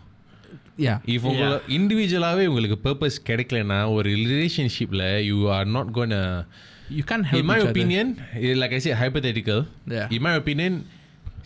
Yeah. 0.79 0.99
இஃப் 1.15 1.25
உங்களை 1.31 1.57
இண்டிவிஜுவலாகவே 1.77 2.45
உங்களுக்கு 2.47 2.79
பர்பஸ் 2.85 3.19
கிடைக்கலனா 3.31 3.93
ஒரு 3.93 4.11
ரிலேஷன்ஷிப்பில் 4.23 5.07
you 5.31 5.49
are 5.51 5.67
not 5.69 5.93
cone 5.93 6.15
You 6.89 7.05
can't 7.05 7.25
help 7.27 7.41
in 7.41 7.47
my 7.47 7.57
each 7.57 7.63
other. 7.63 7.73
opinion 7.75 8.07
eh, 8.39 8.55
like 8.55 8.73
I 8.73 8.79
said 8.79 8.97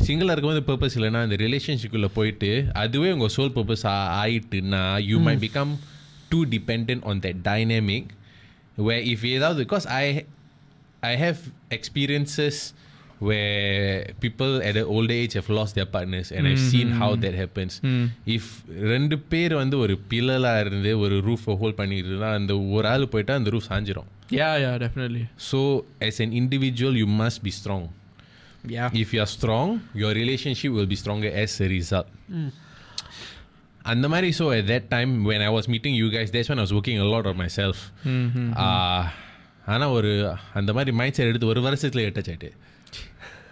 சிங்கிளாக 0.07 0.33
இருக்கும்போது 0.35 0.63
பர்பஸ் 0.69 0.95
இல்லைன்னா 0.97 1.21
அந்த 1.25 1.37
ரிலேஷன்ஷிப்புக்குள்ளே 1.43 2.09
போயிட்டு 2.17 2.49
அதுவே 2.83 3.09
உங்கள் 3.11 3.33
soul 3.37 3.53
purpose 3.57 3.85
ஆயிட்டுன்னா 4.23 4.83
you 5.09 5.19
may 5.27 5.35
become 5.45 5.73
too 6.29 6.39
dependent 6.53 6.93
on 7.11 7.21
that 7.25 7.41
dynamic 7.49 8.11
way 8.89 8.97
if 9.13 9.25
ஏதாவது 9.35 9.59
because 9.65 9.87
I 10.01 10.05
I 11.11 11.15
have 11.25 11.41
experiences 11.77 12.61
where 13.21 14.13
people 14.19 14.61
at 14.61 14.75
an 14.75 14.87
older 14.93 15.13
age 15.13 15.33
have 15.33 15.49
lost 15.49 15.75
their 15.75 15.85
partners 15.85 16.31
and 16.31 16.47
I've 16.47 16.63
seen 16.71 16.87
how 17.01 17.09
that 17.23 17.35
happens. 17.35 17.73
If 18.35 18.45
ரெண்டு 18.93 19.15
பேர் 19.31 19.53
வந்து 19.53 19.77
ஒரு 19.77 19.95
பில்லலாக 20.11 20.63
இருந்து 20.63 20.91
ஒரு 20.99 21.17
ரூஃபை 21.27 21.55
hold 21.57 21.75
பண்ணிட்டு 21.75 22.09
இருந்தா 22.09 22.31
அந்த 22.33 22.53
ஒரு 22.77 22.87
ஆள் 22.87 23.07
போயிட்டா 23.07 23.35
அந்த 23.35 23.51
ரூஃப் 23.55 23.69
சாஞ்சிரும் 23.71 24.09
Yeah, 24.31 24.53
yeah, 24.57 24.75
definitely. 24.77 25.23
So, 25.49 25.59
as 26.01 26.17
an 26.19 26.31
individual, 26.33 26.93
you 26.95 27.07
must 27.21 27.39
be 27.43 27.51
strong. 27.51 27.83
Yeah. 28.68 28.90
If 28.94 29.12
you 29.14 29.20
are 29.20 29.26
strong, 29.28 29.68
your 29.94 30.12
relationship 30.14 30.72
will 30.72 30.86
be 30.86 30.96
stronger 30.96 31.30
as 31.42 31.60
a 31.60 31.68
result. 31.68 32.08
And 33.84 34.02
the 34.02 34.08
Mari, 34.08 34.32
so 34.32 34.50
at 34.50 34.66
that 34.66 34.90
time 34.90 35.24
when 35.24 35.40
I 35.40 35.50
was 35.56 35.68
meeting 35.68 35.94
you 35.94 36.08
guys, 36.10 36.30
that's 36.30 36.48
when 36.48 36.58
I 36.58 36.62
was 36.62 36.72
working 36.72 36.98
a 36.98 37.04
lot 37.04 37.26
on 37.26 37.36
myself. 37.36 37.78
Uh, 38.64 39.02
ஆனால் 39.72 39.92
ஒரு 39.98 40.10
அந்த 40.58 40.70
மாதிரி 40.76 40.92
mind 40.98 41.16
set 41.18 41.30
எடுத்து 41.30 41.48
ஒரு 41.52 41.60
வருஷத்தில் 41.66 42.02
எட்டாச் 42.08 42.28
ஆயிட்டு 42.32 42.50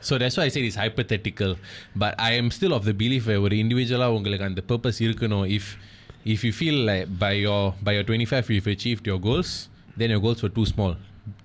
so 0.09 0.15
that's 0.23 0.39
I 0.45 0.49
said 0.55 0.69
is 0.69 0.79
hypothetical 0.83 1.55
but 2.03 2.17
I 2.27 2.31
am 2.41 2.51
still 2.57 2.75
of 2.77 2.87
the 2.91 2.93
belief 3.03 3.27
ஒரு 3.47 3.57
இண்டிவிஜுவலாக 3.63 4.17
உங்களுக்கு 4.19 4.47
அந்த 4.51 4.63
பர்பஸ் 4.71 5.01
இருக்கணும் 5.07 5.47
if 5.57 5.71
if 6.35 6.45
you 6.49 6.53
feel 6.59 6.83
like 6.91 7.15
by 7.25 7.33
your 7.47 7.67
by 7.87 7.95
your 7.97 8.07
twenty 8.11 8.29
five 8.33 8.53
if 8.59 8.69
achieve 8.75 9.03
your 9.11 9.23
goals 9.29 9.53
then 10.03 10.15
your 10.15 10.25
goals 10.27 10.43
were 10.45 10.53
two 10.59 10.65
small 10.73 10.95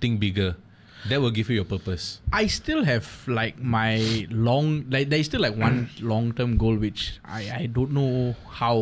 think 0.04 0.20
bigger 0.26 0.50
that 1.10 1.18
will 1.22 1.34
give 1.38 1.48
you 1.50 1.56
your 1.60 1.68
purpose 1.74 2.04
I 2.40 2.46
still 2.58 2.82
have 2.84 3.06
like 3.40 3.56
my 3.76 3.90
long 4.48 4.66
like 4.94 5.06
there 5.12 5.20
is 5.24 5.28
still 5.32 5.42
like 5.46 5.56
one 5.66 5.78
long 6.12 6.32
term 6.40 6.50
goal 6.62 6.76
which 6.86 7.02
I, 7.24 7.42
I 7.60 7.66
don't 7.76 7.92
know 8.00 8.10
how 8.60 8.74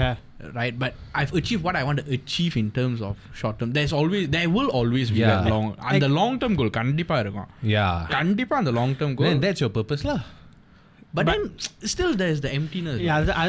Yeah. 0.00 0.14
right 0.58 0.76
but 0.82 0.92
I've 1.20 1.32
achieved 1.40 1.62
what 1.66 1.74
I 1.80 1.82
want 1.88 1.98
to 2.02 2.04
achieve 2.18 2.54
in 2.60 2.68
terms 2.78 3.00
of 3.08 3.16
short 3.40 3.56
term 3.58 3.72
there's 3.78 3.92
always 3.98 4.28
there 4.36 4.48
will 4.58 4.70
always 4.80 5.10
be 5.16 5.18
Yeah. 5.22 5.32
that 5.32 5.50
long 5.54 5.66
and 5.88 6.00
the 6.06 6.12
long 6.20 6.38
term 6.44 6.54
goal 6.60 6.70
கண்டிப்பா 6.78 7.18
இருக்கும் 7.24 7.50
yeah 7.74 7.90
கண்டிப்பா 8.16 8.56
அந்த 8.62 8.72
long 8.78 8.92
term 9.02 9.12
goal 9.18 9.28
then 9.30 9.42
that's 9.46 9.62
your 9.64 9.72
purpose 9.80 10.04
lah 10.10 10.20
but, 11.16 11.26
then 11.30 11.42
still 11.92 12.12
there's 12.20 12.40
the 12.44 12.50
emptiness 12.60 12.98
Yeah, 13.08 13.18
th- 13.26 13.36
I, 13.44 13.46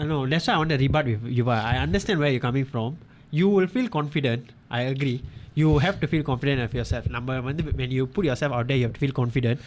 I 0.00 0.04
know. 0.10 0.18
That's 0.32 0.46
why 0.48 0.54
I 0.54 0.58
want 0.60 0.70
to 0.74 0.76
rebut 0.82 1.06
with 1.10 1.22
you. 1.38 1.44
I 1.50 1.78
understand 1.86 2.20
where 2.22 2.30
you're 2.34 2.44
coming 2.48 2.66
from. 2.72 2.90
You 3.38 3.46
will 3.54 3.66
feel 3.66 3.88
confident. 3.96 4.42
I 4.78 4.82
agree. 4.92 5.16
You 5.56 5.68
have 5.78 5.96
to 6.00 6.06
feel 6.06 6.22
confident 6.22 6.58
of 6.60 6.72
yourself. 6.74 7.04
Number 7.08 7.34
one, 7.40 7.60
when 7.78 7.90
you 7.90 8.02
put 8.08 8.24
yourself 8.26 8.52
out 8.52 8.66
there, 8.66 8.76
you 8.76 8.84
have 8.84 8.92
to 8.92 9.00
feel 9.00 9.14
confident. 9.14 9.58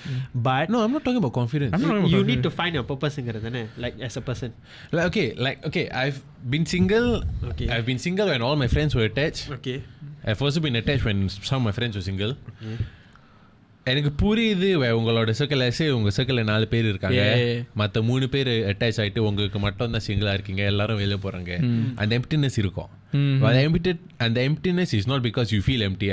But 0.47 0.65
no 0.69 0.81
I'm 0.83 0.91
not 0.91 1.03
talking 1.03 1.17
about 1.17 1.33
confidence 1.33 1.71
I'm 1.73 1.81
not 1.81 1.87
you, 1.87 1.93
talking 1.93 2.03
about 2.03 2.13
you 2.15 2.21
need 2.23 2.43
to 2.43 2.49
confidence. 2.49 2.59
find 2.59 2.73
your 2.73 2.83
purpose 2.83 3.17
in 3.17 3.55
it, 3.55 3.69
like 3.77 3.97
as 4.01 4.17
a 4.17 4.21
person. 4.21 4.51
like 4.91 5.05
okay 5.07 5.25
like 5.39 5.65
okay 5.65 5.85
I've 6.03 6.19
been 6.47 6.67
single 6.67 7.09
Okay. 7.51 7.69
I've 7.69 7.87
been 7.87 7.97
single 7.99 8.27
when 8.27 8.41
all 8.41 8.55
my 8.55 8.67
friends 8.67 8.93
were 8.93 9.07
attached 9.11 9.45
Okay. 9.51 9.77
I've 10.25 10.43
also 10.47 10.59
been 10.59 10.75
attached 10.75 11.05
when 11.05 11.19
some 11.49 11.59
of 11.61 11.67
my 11.69 11.71
friends 11.71 11.95
were 11.95 12.07
single 12.11 12.33
எனக்கு 13.87 14.09
புரியுது 14.21 14.67
வே- 14.81 14.95
உங்களோட 14.97 15.31
circle 15.39 15.61
சே 15.77 15.85
உங்க 15.97 16.09
சர்க்கிளில் 16.15 16.49
நாலு 16.49 16.65
பேர் 16.73 16.87
இருக்காங்க 16.89 17.19
Yeah, 17.19 17.37
yeah, 17.37 17.51
yeah. 17.51 17.61
மற்ற 17.81 18.01
மூணு 18.09 18.25
பேர் 18.33 18.49
அட்டாச் 18.71 18.99
ஆயிட்டு 19.03 19.21
உங்களுக்கு 19.29 19.59
மட்டும் 19.65 19.93
தான் 19.95 20.05
சிங்கிளாக 20.07 20.35
இருக்கீங்க 20.37 20.63
எல்லாரும் 20.71 20.99
வெளியே 21.01 21.19
போகிறாங்க 21.25 21.51
அந்த 22.01 22.11
எம்டினஸ் 22.19 22.57
இருக்கும் 22.63 22.89
mm-hmm. 23.16 23.40
but 23.42 23.52
the 23.56 23.62
empty 23.68 23.92
and 24.24 24.32
the 24.38 24.44
emptiness 24.50 24.92
is 24.98 25.06
not 25.12 25.22
because 25.28 25.48
you 25.54 25.60
feel 25.68 25.82
empty 25.90 26.08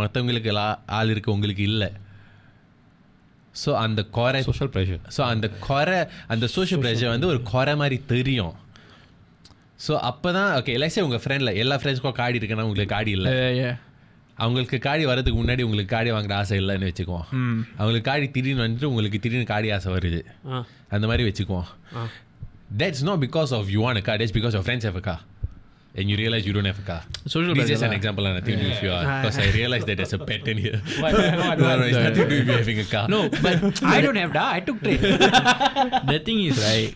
மற்றவங்களுக்கு 0.00 0.50
ஆள் 0.98 1.12
இருக்கு 1.14 1.34
உங்களுக்கு 1.36 1.64
இல்லை. 1.72 1.90
ஸோ 3.62 3.70
அந்த 3.84 4.00
குறை 4.18 4.38
சோஷியல் 4.50 4.70
ப்ரெஷர் 4.74 5.02
ஸோ 5.16 5.20
அந்த 5.32 5.46
குறை 5.66 5.98
அந்த 6.34 6.46
சோஷியல் 6.54 6.80
ப்ரெஷர் 6.84 7.12
வந்து 7.14 7.26
ஒரு 7.32 7.40
குறை 7.50 7.74
மாதிரி 7.80 7.96
தெரியும். 8.12 8.54
ஸோ 9.84 9.92
அப்போ 10.08 10.28
தான் 10.36 10.50
ஓகே 10.58 10.72
லைஸே 10.82 11.02
உங்கள் 11.06 11.22
ஃப்ரெண்டில் 11.24 11.58
எல்லா 11.62 11.76
ஃப்ரெண்ட்ஸ்க்கும் 11.80 12.16
காடி 12.20 12.38
இருக்குன்னா 12.40 12.64
உங்களுக்கு 12.68 12.94
காடி 12.94 13.12
இல்லை. 13.18 13.32
அவங்களுக்கு 14.44 14.78
காடி 14.86 15.04
வரதுக்கு 15.10 15.38
முன்னாடி 15.40 15.62
உங்களுக்கு 15.66 15.92
காடி 15.96 16.10
வாங்குற 16.14 16.34
ஆசை 16.40 16.56
இல்லைன்னு 16.62 16.88
வச்சுக்குவோம். 16.90 17.26
அவங்களுக்கு 17.78 18.08
காடி 18.10 18.26
திடீர்னு 18.36 18.64
வந்துட்டு 18.66 18.90
உங்களுக்கு 18.92 19.18
திடீர்னு 19.24 19.50
காடி 19.52 19.68
ஆசை 19.76 19.92
வருது. 19.96 20.20
அந்த 20.94 21.04
மாதிரி 21.10 21.26
வச்சுக்குவோம். 21.28 21.68
That's 22.80 23.04
no 23.10 23.14
because 23.26 23.52
of 23.58 23.70
you 23.74 23.82
want 23.86 24.00
a 24.00 24.04
car 24.08 24.18
dates 24.22 24.36
because 24.38 24.56
of 24.60 24.66
friends 24.68 24.88
how 24.90 24.98
car 25.08 25.22
and 25.96 26.10
you 26.10 26.16
realize 26.16 26.44
you 26.46 26.52
don't 26.52 26.64
have 26.64 26.78
a 26.78 26.82
car 26.82 27.02
Social 27.26 27.54
this 27.54 27.64
is 27.64 27.70
just 27.78 27.82
an 27.84 27.92
example 27.92 28.26
and 28.26 28.38
I 28.38 28.40
think 28.40 28.60
if 28.60 28.82
you 28.82 28.90
are 28.90 29.02
because 29.22 29.38
I 29.38 29.50
realize 29.52 29.84
that 29.84 29.96
there's 29.96 30.12
a 30.12 30.18
pattern 30.18 30.58
here 30.58 30.82
What, 30.98 31.14
what, 31.14 31.58
no, 31.58 31.78
no, 31.78 31.82
it's 31.86 31.96
nothing 31.96 32.28
to 32.28 32.28
do 32.28 32.38
with 32.50 32.56
having 32.58 32.80
a 32.80 32.84
car 32.84 33.06
no 33.08 33.28
but 33.30 33.82
I 33.96 34.00
don't 34.00 34.16
have 34.16 34.32
that. 34.34 34.48
I 34.54 34.60
took 34.60 34.80
train. 34.82 35.00
the 36.12 36.20
thing 36.24 36.42
is 36.42 36.58
right 36.58 36.94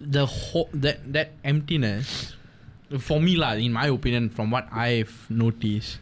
the 0.00 0.24
whole 0.26 0.68
that 0.72 1.02
that 1.12 1.32
emptiness 1.44 2.34
for 2.98 3.20
me 3.20 3.36
lah 3.36 3.52
in 3.58 3.72
my 3.72 3.88
opinion 3.92 4.30
from 4.30 4.50
what 4.50 4.64
i've 4.72 5.26
noticed 5.28 5.98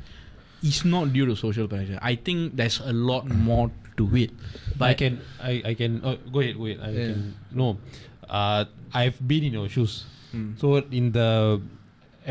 is 0.63 0.85
not 0.85 1.11
due 1.13 1.27
to 1.27 1.35
social 1.35 1.67
pressure 1.67 1.99
i 2.03 2.15
think 2.15 2.55
there's 2.55 2.79
a 2.85 2.93
lot 2.93 3.27
more 3.27 3.71
to 3.97 4.05
it 4.15 4.31
But 4.77 4.93
I 4.93 4.95
can, 4.95 5.13
I, 5.41 5.63
I 5.65 5.73
can. 5.73 6.05
Oh, 6.05 6.21
go 6.29 6.45
ahead. 6.45 6.61
Wait, 6.61 6.77
I 6.85 6.93
Yeah. 6.93 7.17
can. 7.17 7.33
No, 7.49 7.81
uh, 8.29 8.69
I've 8.93 9.17
been 9.17 9.49
in 9.49 9.57
your 9.57 9.73
shoes. 9.73 10.05
Hmm. 10.36 10.50
So 10.62 10.68
in 11.00 11.06
the 11.12 11.30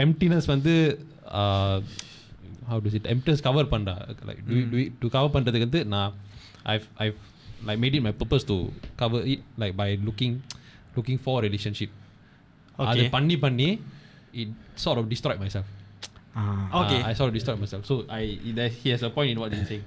emptiness, 0.04 0.44
வந்து 0.52 0.74
uh, 1.40 1.76
how 2.68 2.78
does 2.84 2.94
it 2.98 3.04
emptiness 3.14 3.40
cover 3.46 3.64
பண்ணா 3.72 3.94
like 4.28 4.40
do, 4.50 4.56
Hmm. 4.58 4.70
do, 4.72 4.78
to 5.02 5.08
cover 5.16 5.30
பண்றதுக்கு 5.36 5.66
வந்து 5.68 5.82
நான் 5.94 6.12
I've 6.72 6.86
I've 7.02 7.18
like 7.68 7.78
made 7.84 7.94
it 7.98 8.02
my 8.08 8.12
purpose 8.20 8.44
to 8.50 8.56
cover 9.02 9.20
it 9.32 9.40
like 9.62 9.74
by 9.82 9.88
looking 10.08 10.34
looking 10.96 11.18
for 11.26 11.34
a 11.40 11.44
relationship. 11.48 11.90
அது 12.88 13.00
Okay. 13.00 13.08
பண்ணி 13.16 13.36
பண்ணி 13.44 13.68
it 14.42 14.48
sort 14.84 14.98
of 15.00 15.06
destroyed 15.12 15.40
myself. 15.44 15.66
ah, 16.40 16.80
Okay. 16.80 16.98
Uh, 17.02 17.08
I 17.08 17.14
sort 17.18 17.28
of 17.30 17.34
destroyed 17.38 17.60
myself. 17.64 17.82
So 17.90 17.94
I 18.18 18.24
there, 18.58 18.72
he 18.80 18.88
has 18.94 19.02
a 19.08 19.12
point 19.16 19.30
in 19.32 19.38
what 19.42 19.52
he's 19.56 19.68
saying. 19.70 19.86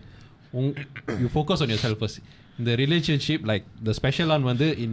உங்- 0.59 0.75
you 1.21 1.29
focus 1.37 1.61
on 1.65 1.69
yourself 1.73 1.95
first. 2.01 2.17
The 2.67 2.73
relationship, 2.81 3.39
like 3.51 3.63
the 3.87 3.93
special 3.99 4.27
one, 4.35 4.43
வந்து 4.49 4.67
in 4.85 4.91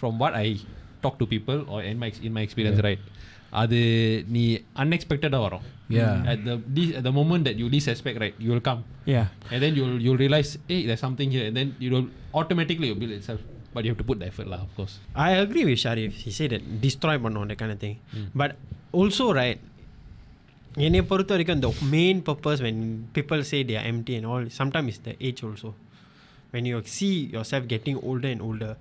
from 0.00 0.12
what 0.22 0.32
I 0.44 0.48
talk 1.06 1.14
to 1.20 1.26
people 1.26 1.58
or 1.68 1.78
in 1.82 1.98
my 2.02 2.08
ex- 2.12 2.22
in 2.22 2.32
my 2.32 2.42
experience, 2.48 2.80
right? 2.88 3.02
அது 3.60 3.78
நீ 4.34 4.42
அன்எக்ஸ்பெக்டடாக 4.82 5.40
வரும் 5.46 5.64
Yeah. 5.96 6.12
at 6.32 6.38
the 6.46 6.54
this, 6.76 6.90
at 6.98 7.02
the 7.06 7.12
moment 7.16 7.42
that 7.46 7.56
you 7.60 7.66
least 7.72 7.88
expect 7.92 8.16
right 8.22 8.36
you 8.44 8.50
will 8.52 8.62
come 8.68 8.78
yeah. 9.14 9.26
and 9.52 9.58
then 9.64 9.72
you'll 9.78 9.98
you'll 10.04 10.20
realize 10.22 10.50
hey 10.70 10.78
there's 10.88 11.02
something 11.06 11.28
here 11.34 11.44
and 11.48 11.54
then 11.58 11.68
you 11.84 11.90
will 11.94 12.06
automatically 12.40 12.86
will 12.90 13.00
build 13.02 13.12
itself 13.18 13.40
but 13.74 13.80
you 13.84 13.90
have 13.92 14.00
to 14.02 14.06
put 14.10 14.18
the 14.22 14.28
effort 14.30 14.48
lah 14.52 14.60
of 14.66 14.70
course 14.78 14.94
I 15.26 15.32
agree 15.44 15.64
with 15.70 15.78
Sharif. 15.84 16.12
He 16.24 16.32
said 16.38 16.52
that 16.54 16.64
destroy 16.86 17.16
பண்ணோம் 17.24 17.50
that 17.50 17.58
kind 17.62 17.74
of 17.76 17.80
thing. 17.84 17.96
But 18.42 18.52
also 19.00 19.26
right, 19.40 19.60
என்னை 20.86 21.02
பொறுத்த 21.10 21.32
வரைக்கும் 21.34 21.62
the 21.66 21.72
main 21.96 22.18
purpose 22.30 22.60
when 22.66 22.76
people 23.18 23.40
say 23.50 23.60
they 23.70 23.76
are 23.80 23.86
empty 23.92 24.14
and 24.18 24.26
all, 24.32 24.44
sometimes 24.60 24.88
it's 24.92 25.02
the 25.08 25.14
age 25.28 25.42
also. 25.48 25.70
When 26.54 26.64
you 26.70 26.78
see 26.96 27.14
yourself 27.36 27.62
getting 27.74 27.98
older 28.08 28.30
and 28.34 28.42
older, 28.48 28.72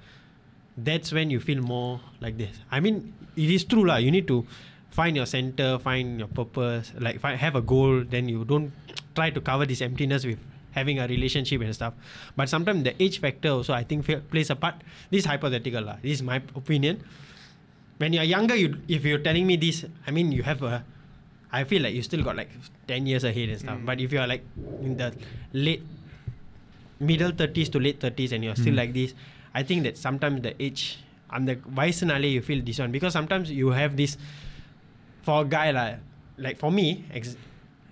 that's 0.76 1.12
when 1.12 1.30
you 1.30 1.40
feel 1.40 1.61
more 1.61 2.00
like 2.21 2.37
this. 2.37 2.56
I 2.71 2.80
mean, 2.80 3.14
it 3.37 3.50
is 3.50 3.64
true 3.64 3.85
lah. 3.85 3.97
You 3.97 4.11
need 4.11 4.28
to 4.28 4.47
find 4.90 5.16
your 5.16 5.26
center, 5.26 5.78
find 5.78 6.18
your 6.18 6.28
purpose, 6.28 6.92
like 6.99 7.21
find, 7.21 7.38
have 7.38 7.56
a 7.56 7.62
goal. 7.62 8.04
Then 8.04 8.28
you 8.28 8.45
don't 8.45 8.73
try 9.14 9.30
to 9.30 9.40
cover 9.40 9.64
this 9.66 9.80
emptiness 9.80 10.25
with 10.25 10.38
having 10.73 11.00
a 11.00 11.09
relationship 11.09 11.61
and 11.62 11.75
stuff. 11.75 11.95
But 12.37 12.49
sometimes 12.49 12.85
the 12.85 12.95
age 13.02 13.21
factor 13.21 13.49
also, 13.49 13.73
I 13.73 13.85
think, 13.85 14.04
plays 14.30 14.50
a 14.50 14.56
part. 14.56 14.76
This 15.11 15.25
is 15.25 15.26
hypothetical 15.26 15.83
lah. 15.83 15.97
This 16.02 16.21
is 16.21 16.23
my 16.23 16.37
opinion. 16.54 17.00
When 17.97 18.12
you're 18.12 18.28
younger, 18.28 18.54
you 18.54 18.76
if 18.88 19.04
you're 19.04 19.25
telling 19.25 19.47
me 19.47 19.56
this, 19.56 19.88
I 20.06 20.12
mean, 20.12 20.33
you 20.33 20.45
have 20.45 20.62
a 20.62 20.85
I 21.52 21.64
feel 21.64 21.80
like 21.80 21.95
you 21.95 22.02
still 22.02 22.23
got 22.23 22.37
like 22.37 22.50
10 22.88 23.06
years 23.06 23.25
ahead 23.25 23.49
and 23.49 23.59
stuff. 23.59 23.78
Mm. 23.78 23.87
But 23.87 24.00
if 24.00 24.12
you're 24.12 24.26
like 24.26 24.45
in 24.83 24.97
the 24.97 25.14
late, 25.52 25.83
middle 27.00 27.33
30s 27.33 27.73
to 27.73 27.80
late 27.80 28.00
30s 28.00 28.33
and 28.33 28.45
you're 28.45 28.56
still 28.56 28.75
mm. 28.75 28.83
like 28.85 28.92
this, 28.92 29.14
I 29.56 29.63
think 29.63 29.84
that 29.84 29.98
sometimes 29.98 30.41
the 30.41 30.53
age, 30.62 30.84
and 31.32 31.48
the 31.48 31.56
vayasanaale 31.80 32.32
you 32.32 32.41
feel 32.41 32.62
this 32.63 32.80
one. 32.80 32.91
Because 32.91 33.13
sometimes 33.13 33.51
you 33.51 33.70
have 33.72 33.96
this, 33.98 34.18
for 35.24 35.41
a 35.44 35.46
guy 35.46 35.72
like, 35.72 35.98
like 36.38 36.58
for 36.58 36.72
me, 36.72 37.06
ex- 37.13 37.38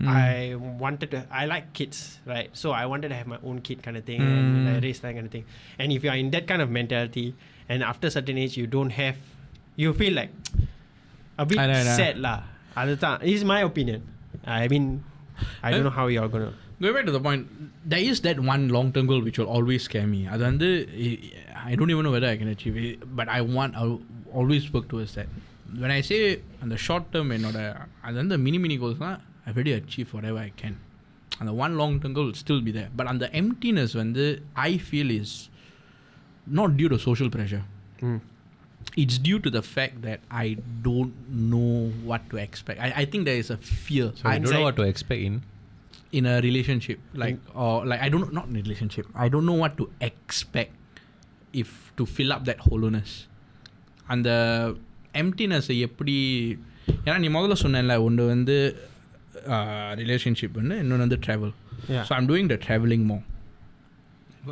I 0.01 0.55
wanted 0.55 1.11
to, 1.11 1.25
I 1.29 1.45
like 1.45 1.73
kids, 1.73 1.97
right? 2.25 2.49
So 2.53 2.71
I 2.71 2.85
wanted 2.85 3.09
to 3.09 3.15
have 3.15 3.27
my 3.27 3.37
own 3.43 3.59
kid 3.59 3.83
kind 3.83 3.97
of 3.97 4.05
thing 4.05 4.21
and 4.21 4.67
Mm. 4.67 4.75
I 4.75 4.79
raise 4.85 4.99
that 5.01 5.13
kind 5.15 5.25
of 5.25 5.31
thing. 5.31 5.43
And 5.77 5.91
if 5.91 6.05
you 6.05 6.09
are 6.09 6.15
in 6.15 6.29
that 6.35 6.47
kind 6.47 6.61
of 6.65 6.69
mentality, 6.69 7.25
and 7.67 7.83
after 7.83 8.09
certain 8.09 8.37
age 8.37 8.55
you 8.55 8.65
don't 8.75 8.91
have, 8.91 9.17
you 9.75 9.89
feel 9.93 10.13
like 10.13 10.31
a 11.37 11.45
bit 11.45 11.59
I 11.59 11.67
know, 11.67 11.73
I 11.73 11.83
know. 11.83 11.97
sad 12.01 12.15
lah. 12.27 12.37
அதுதான் 12.81 13.19
is 13.33 13.43
my 13.51 13.59
opinion. 13.69 14.01
I 14.59 14.67
mean, 14.73 14.85
I 15.65 15.71
don't 15.71 15.85
know 15.89 15.95
how 15.99 16.07
you're 16.15 16.31
gonna. 16.35 16.53
Going 16.81 16.93
back 16.97 17.05
to 17.11 17.15
the 17.17 17.23
point, 17.27 17.43
there 17.93 18.03
is 18.11 18.17
that 18.27 18.39
one 18.53 18.63
long 18.75 18.87
term 18.95 19.05
goal 19.11 19.21
which 19.27 19.37
will 19.41 19.51
always 19.57 19.83
scare 19.89 20.07
me. 20.15 20.21
அது 20.33 20.41
வந்து 20.49 20.69
I 21.69 21.75
don't 21.75 21.89
even 21.93 22.03
know 22.07 22.11
whether 22.11 22.27
I 22.27 22.37
can 22.41 22.49
achieve 22.55 22.77
it, 22.77 23.15
but 23.19 23.27
I 23.37 23.41
want, 23.41 23.75
I 23.75 23.83
always 24.39 24.71
work 24.73 24.87
towards 24.93 25.13
that. 25.15 25.27
When 25.81 25.91
I 25.97 26.01
say 26.09 26.19
அந்த 26.63 26.75
short 26.85 27.09
term 27.13 27.31
என்னோட 27.37 27.57
அது 28.07 28.15
வந்து 28.21 28.37
mini 28.45 28.59
mini 28.63 28.75
goals 28.83 29.01
தான் 29.05 29.17
ஐ 29.45 29.51
already 29.51 29.73
achieve 29.81 30.09
whatever 30.17 30.39
I 30.47 30.51
can. 30.61 30.73
அந்த 31.41 31.51
one 31.65 31.75
long 31.81 31.95
term 32.03 32.15
goal 32.19 32.31
still 32.43 32.61
be 32.67 32.73
there. 32.77 32.89
But 32.99 33.07
அந்த 33.13 33.25
emptiness 33.41 33.93
வந்து 34.01 34.25
I 34.69 34.73
feel 34.89 35.09
is 35.21 35.33
not 36.59 36.69
due 36.79 36.89
to 36.93 36.99
social 37.09 37.29
pressure. 37.37 37.63
It's 39.01 39.17
due 39.27 39.39
to 39.45 39.49
the 39.57 39.61
fact 39.75 39.95
that 40.07 40.19
I 40.43 40.47
don't 40.87 41.13
know 41.51 41.73
what 42.09 42.21
to 42.31 42.35
expect. 42.45 42.77
I, 42.87 42.89
I 43.01 43.05
think 43.11 43.21
there 43.29 43.39
is 43.43 43.49
a 43.57 43.59
fear. 43.85 44.07
So 44.19 44.23
I 44.33 44.37
don't 44.41 44.55
know 44.57 44.67
what 44.69 44.77
to 44.81 44.87
expect 44.93 45.23
in. 45.29 45.37
in 46.17 46.25
a 46.25 46.41
relationship 46.41 46.99
like 47.13 47.39
or 47.63 47.73
like 47.89 48.01
i 48.05 48.09
don't 48.11 48.23
know 48.23 48.35
not 48.37 48.47
in 48.51 48.55
a 48.59 48.61
relationship 48.67 49.05
i 49.23 49.27
don't 49.33 49.45
know 49.49 49.57
what 49.63 49.73
to 49.79 49.85
expect 50.07 50.71
if 51.53 51.69
to 51.97 52.05
fill 52.15 52.31
up 52.35 52.43
that 52.49 52.59
hollowness 52.67 53.11
அந்த 54.13 54.29
emptiness 55.21 55.71
எப்படி 55.87 56.15
ஏன்னா 57.05 57.17
நீ 57.23 57.29
முதல்ல 57.37 57.57
சொன்னேன்ல 57.63 57.95
ஒன்று 58.07 58.23
வந்து 58.35 58.55
relationship 60.03 60.59
ஒன்று 60.61 60.77
இன்னொன்று 60.83 61.05
வந்து 61.07 61.21
travel 61.27 61.55
Yeah. 61.93 62.05
So 62.07 62.11
I'm 62.15 62.29
doing 62.29 62.49
the 62.53 62.57
travelling 62.67 63.05
மோ 63.11 63.19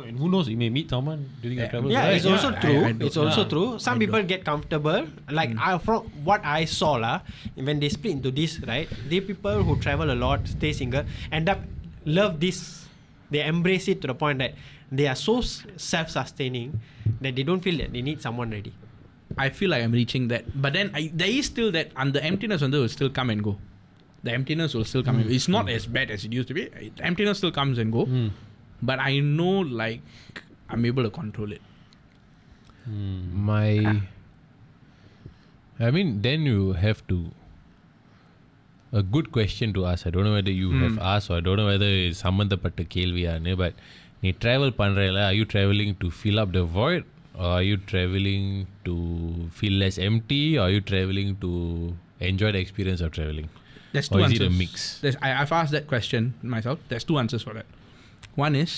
And 0.08 0.16
who 0.20 0.26
knows, 0.32 0.46
you 0.52 0.56
may 0.62 0.68
meet 0.74 0.88
someone 0.94 1.20
during 1.42 1.58
your 1.60 1.68
travels. 1.70 1.92
Yeah, 1.94 2.02
right? 2.06 2.16
it's 2.18 2.26
also 2.32 2.48
I- 2.50 2.58
true. 2.64 2.74
I 2.78 2.88
don't- 2.88 3.04
it's 3.06 3.18
also 3.22 3.42
yeah. 3.42 3.52
true. 3.52 3.68
Some 3.84 3.96
I 3.98 4.02
people 4.02 4.22
get 4.32 4.40
comfortable. 4.48 4.98
Like 5.38 5.52
I, 5.68 5.78
from 5.86 6.00
what 6.28 6.42
I 6.56 6.62
saw 6.74 6.90
lah, 7.04 7.14
when 7.68 7.76
they 7.82 7.90
split 7.94 8.12
into 8.16 8.30
this, 8.38 8.52
right? 8.70 8.90
They 9.10 9.20
people 9.30 9.56
who 9.68 9.74
travel 9.86 10.10
a 10.16 10.18
lot, 10.24 10.42
stay 10.56 10.72
single, 10.80 11.04
end 11.38 11.48
up 11.54 11.62
love 12.18 12.34
this. 12.44 12.60
they 13.33 13.45
embrace 13.45 13.87
it 13.87 14.01
to 14.01 14.07
the 14.07 14.15
point 14.15 14.39
that 14.39 14.53
they 14.91 15.07
are 15.07 15.15
so 15.15 15.41
self-sustaining 15.41 16.79
that 17.19 17.35
they 17.35 17.43
don't 17.43 17.61
feel 17.61 17.77
that 17.77 17.91
they 17.91 18.01
need 18.01 18.21
someone 18.21 18.51
ready. 18.51 18.73
I 19.37 19.49
feel 19.49 19.71
like 19.71 19.83
I'm 19.83 19.91
reaching 19.91 20.27
that, 20.27 20.61
but 20.61 20.73
then 20.73 20.91
I, 20.93 21.09
there 21.13 21.27
is 21.27 21.47
still 21.47 21.71
that, 21.71 21.91
and 21.97 22.13
the 22.13 22.23
emptiness 22.23 22.61
on 22.61 22.71
will 22.71 22.87
still 22.87 23.09
come 23.09 23.31
and 23.31 23.43
go. 23.43 23.57
The 24.21 24.31
emptiness 24.31 24.73
will 24.73 24.85
still 24.85 25.03
come. 25.03 25.23
Mm. 25.23 25.31
It's 25.31 25.47
not 25.47 25.65
mm. 25.65 25.75
as 25.75 25.87
bad 25.87 26.11
as 26.11 26.23
it 26.23 26.31
used 26.31 26.47
to 26.49 26.53
be. 26.53 26.63
It, 26.63 26.93
emptiness 26.99 27.39
still 27.39 27.51
comes 27.51 27.77
and 27.79 27.91
go, 27.91 28.05
mm. 28.05 28.29
but 28.81 28.99
I 28.99 29.19
know 29.19 29.59
like 29.61 30.01
I'm 30.69 30.85
able 30.85 31.03
to 31.03 31.09
control 31.09 31.51
it. 31.51 31.61
Hmm. 32.85 33.45
My, 33.45 34.01
I 35.79 35.91
mean, 35.91 36.21
then 36.21 36.41
you 36.41 36.73
have 36.73 37.05
to 37.07 37.31
A 38.92 39.02
good 39.14 39.26
question 39.36 39.72
to 39.76 39.80
ask. 39.90 40.06
I 40.06 40.10
don't 40.14 40.24
know 40.24 40.32
whether 40.32 40.54
you 40.62 40.68
have 40.82 40.98
asked 41.12 41.28
or 41.30 41.36
I 41.38 41.42
don't 41.46 41.58
know 41.60 41.66
whether 41.72 41.90
it's 42.06 42.20
சம்மந்தப்பட்ட 42.24 42.84
கேள்வியான்னு 42.94 43.52
but 43.62 43.74
நீ 44.22 44.30
travel 44.44 44.72
பண்ணுறல 44.80 45.18
are 45.28 45.36
you 45.38 45.44
traveling 45.54 45.90
to 46.02 46.06
fill 46.20 46.38
up 46.42 46.50
the 46.58 46.64
void 46.78 47.02
or 47.40 47.48
are 47.56 47.64
you 47.70 47.76
traveling 47.92 48.44
to 48.86 48.94
feel 49.58 49.74
less 49.82 49.96
empty 50.08 50.42
or 50.58 50.62
are 50.66 50.72
you 50.76 50.80
traveling 50.92 51.28
to 51.44 51.50
enjoy 52.30 52.50
the 52.56 52.60
experience 52.66 53.02
of 53.06 53.10
traveling 53.18 53.48
There's 53.92 54.08
or 54.08 54.14
two 54.16 54.22
is 54.24 54.32
answers. 54.32 54.46
it 54.46 54.54
a 54.54 54.58
mix 54.62 54.72
There's, 55.02 55.18
I, 55.26 55.30
I've 55.40 55.52
asked 55.60 55.74
that 55.76 55.86
question 55.92 56.22
myself. 56.54 56.78
There's 56.90 57.06
two 57.10 57.18
answers 57.22 57.42
for 57.46 57.54
that. 57.58 57.68
One 58.44 58.54
is 58.64 58.72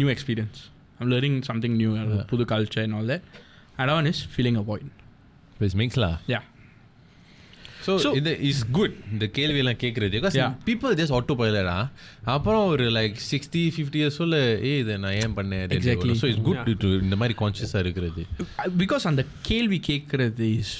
new 0.00 0.08
experience. 0.14 0.58
I'm 1.00 1.08
learning 1.14 1.34
something 1.50 1.72
new, 1.82 1.90
uh, 1.96 2.04
Yeah. 2.04 2.22
pudu 2.30 2.44
culture 2.54 2.82
and 2.86 2.94
all 2.98 3.06
that. 3.12 3.22
Another 3.80 3.96
one 4.00 4.08
is 4.12 4.20
filling 4.36 4.56
a 4.62 4.64
void. 4.70 4.86
But 5.58 5.64
it's 5.68 5.76
mix 5.82 5.92
lah 6.04 6.14
Yeah. 6.34 6.44
So 7.86 7.92
So- 8.04 8.12
இது 8.18 8.32
is 8.48 8.62
good 8.76 8.94
இந்த 9.12 9.26
கேள்வியெல்லாம் 9.36 9.80
கேட்குறது 9.82 10.12
because 10.16 10.36
Yeah. 10.38 10.50
People 10.68 10.96
just 11.00 11.14
auto 11.18 11.34
பைலடா 11.40 11.76
அப்புறம் 12.34 12.64
ஒரு 12.72 12.86
like 12.98 13.16
sixty 13.30 13.62
fifty 13.76 14.00
years 14.02 14.18
சொல்ல 14.20 14.36
ஏ 14.70 14.74
இதை 14.82 14.96
நான் 15.04 15.16
ஏன் 15.22 15.34
பண்ணேன் 15.38 15.64
Exactly. 15.78 16.14
So 16.22 16.28
it's 16.32 16.44
good 16.48 16.62
Yeah. 16.62 16.78
To 16.84 16.90
இந்த 17.06 17.16
மாதிரி 17.22 17.36
கான்ஷியஸாக 17.42 17.84
இருக்கிறது 17.86 18.24
Uh, 18.62 18.68
Because 18.82 19.06
on 19.10 19.16
the 19.16 19.26
கேள்வி 19.42 19.80
கேட்கறது 19.90 20.48
is 20.60 20.70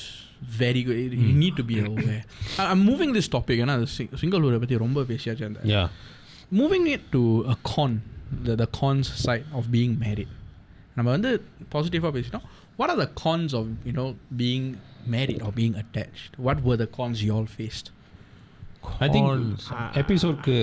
very 0.59 0.83
good. 0.83 1.15
You 1.23 1.33
need 1.43 1.55
to 1.57 1.65
be 1.71 1.77
aware. 1.83 2.21
I- 2.59 2.69
I'm 2.73 2.83
moving 2.91 3.13
this 3.13 3.29
topic. 3.29 3.57
ஏன்னா 3.65 3.77
சிங்கிள் 4.21 4.45
ஊரை 4.49 4.59
பற்றி 4.59 4.77
ரொம்ப 4.85 5.03
பேசியாச்சு 5.03 5.45
அந்த 5.45 5.63
Yeah. 5.75 5.89
moving 6.53 6.87
it 6.89 7.03
to 7.13 7.23
a 7.47 7.59
con, 7.71 7.95
the, 8.45 8.55
the 8.57 8.69
cons 8.79 9.09
side 9.25 9.47
of 9.53 9.65
being 9.71 9.95
married. 9.99 10.31
நம்ம 10.95 11.09
வந்து 11.11 11.31
பாசிட்டிவாக 11.73 12.13
பேசிட்டோம் 12.15 12.47
what 12.79 12.89
are 12.91 12.99
the 12.99 13.11
cons 13.23 13.53
of 13.59 13.65
you 13.89 13.93
know 13.93 14.07
being 14.37 14.65
married 15.07 15.41
or 15.41 15.53
being 15.53 15.75
attached 15.77 16.33
what 16.41 16.59
were 16.63 16.79
the 16.79 16.89
cons 16.93 17.19
you 17.23 17.33
all 17.33 17.49
faced 17.53 17.87
I 19.01 19.09
think 19.09 19.27
Cons. 19.29 19.63
எபிசோட்க்கு 20.01 20.57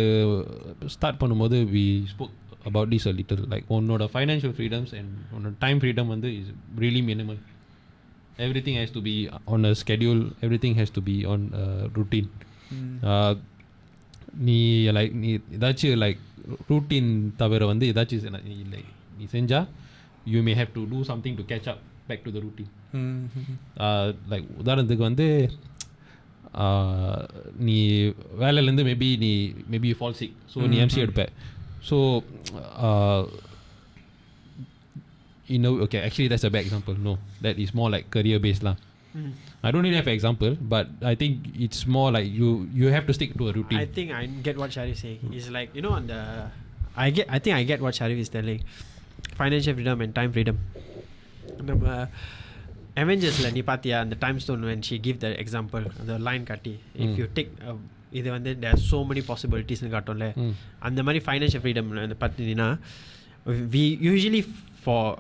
start 0.94 1.20
பண்ணும்போது 1.22 1.58
we 1.72 1.84
spoke 2.12 2.34
about 2.66 2.88
this 2.90 3.06
a 3.06 3.14
little 3.14 3.42
like 3.50 3.66
உன்னோட 3.76 4.04
financial 4.14 4.56
freedoms 4.56 4.94
and 5.00 5.12
உன்னோட 5.36 5.54
time 5.60 5.80
freedom 5.82 6.10
வந்து 6.14 6.30
is 6.38 6.52
really 6.80 7.02
minimal 7.10 7.42
every 8.40 8.62
thing 8.66 8.80
has 8.80 8.96
to 8.96 9.02
be 9.04 9.14
on 9.54 9.66
a 9.66 9.74
schedule 9.82 10.22
every 10.42 10.60
thing 10.64 10.78
has 10.78 10.94
to 10.94 11.04
be 11.04 11.18
on 11.26 11.44
routine 11.98 12.30
நீ 14.46 14.58
like 14.92 15.14
நீ 15.16 15.30
ஏதாச்சும் 15.56 16.02
like 16.02 16.22
routine 16.70 17.12
தவிர 17.38 17.66
வந்து 17.66 17.86
ஏதாச்சும் 17.92 18.24
செ- 18.26 18.44
நீ 18.48 18.56
இல்லை 18.60 18.82
நீ 19.18 19.26
செஞ்சா 19.32 19.60
you 20.28 20.42
may 20.44 20.54
have 20.56 20.74
to 20.74 20.84
do 20.90 21.00
something 21.04 21.38
to 21.38 21.46
catch 21.48 21.70
up 21.70 21.84
back 22.10 22.26
to 22.28 22.34
the 22.36 22.42
routine 22.46 22.72
like 24.34 24.48
உதாரணத்துக்கு 24.64 25.10
வந்து 25.12 25.28
uh, 26.64 27.18
நீ 27.68 27.78
வேலையிலேருந்து 28.42 28.86
மேபி 28.90 29.10
நீ 29.24 29.32
மேபி 29.74 29.92
ஃபால் 30.00 30.18
சிக் 30.22 30.36
ஸோ 30.54 30.68
நீ 30.74 30.78
எம்சி 30.86 31.02
எடுப்ப 31.06 31.24
ஸோ 31.90 31.98
இன்னோ 35.56 35.72
okay 35.86 36.00
actually 36.06 36.30
that's 36.34 36.48
a 36.50 36.54
bad 36.56 36.64
example 36.68 36.96
no 37.08 37.14
that 37.46 37.58
is 37.64 37.72
more 37.80 37.90
like 37.96 38.06
career 38.16 38.40
based 38.46 38.64
lah 38.68 38.76
I 39.66 39.72
don't 39.72 39.84
really 39.86 39.96
have 39.96 40.08
an 40.08 40.14
example 40.14 40.54
but 40.74 40.88
I 41.12 41.16
think 41.16 41.34
it's 41.66 41.82
more 41.88 42.10
like 42.16 42.28
you 42.40 42.50
you 42.80 42.88
have 42.96 43.06
to 43.10 43.14
stick 43.18 43.32
to 43.40 43.48
a 43.52 43.54
routine 43.58 43.80
I 43.80 43.88
think 43.98 44.12
I 44.12 44.26
get 44.48 44.58
what 44.62 44.72
Sharif 44.76 44.98
saying. 44.98 45.22
It's 45.32 45.50
like 45.50 45.70
you 45.78 45.84
know 45.86 45.94
on 46.00 46.08
the 46.08 46.22
I 46.96 47.10
get 47.18 47.28
I 47.30 47.40
think 47.40 47.56
I 47.56 47.64
get 47.64 47.80
what 47.82 47.96
Sharif 48.00 48.18
is 48.26 48.30
telling. 48.30 48.60
Financial 49.42 49.74
freedom 49.74 50.02
and 50.02 50.14
time 50.14 50.32
freedom. 50.32 50.58
நம்ம 51.70 51.86
அவெஞ்சர்ஸில் 53.04 53.52
நீ 53.56 53.62
பார்த்தியா 53.72 53.98
அந்த 54.06 54.16
time 54.24 54.40
stone 54.44 54.64
when 54.70 54.82
she 54.88 54.96
give 55.08 55.18
the 55.26 55.32
example 55.44 55.84
அந்த 56.02 56.14
line 56.28 56.46
காட்டி 56.52 56.74
if 57.06 57.18
you 57.22 57.26
take 57.38 57.52
இது 58.20 58.28
வந்து 58.36 58.52
தேர் 58.64 58.82
so 58.92 59.00
many 59.10 59.24
possibilities 59.32 59.82
காட்டும்ல 59.96 60.28
Mm. 60.42 60.52
அந்த 60.88 61.00
மாதிரி 61.08 61.22
ஃபைனான்ஷியல் 61.26 61.64
ஃப்ரீடம் 61.64 61.90
பார்த்தீங்கன்னா 62.24 62.70
we 63.76 63.84
usually 64.08 64.42
for 64.84 65.12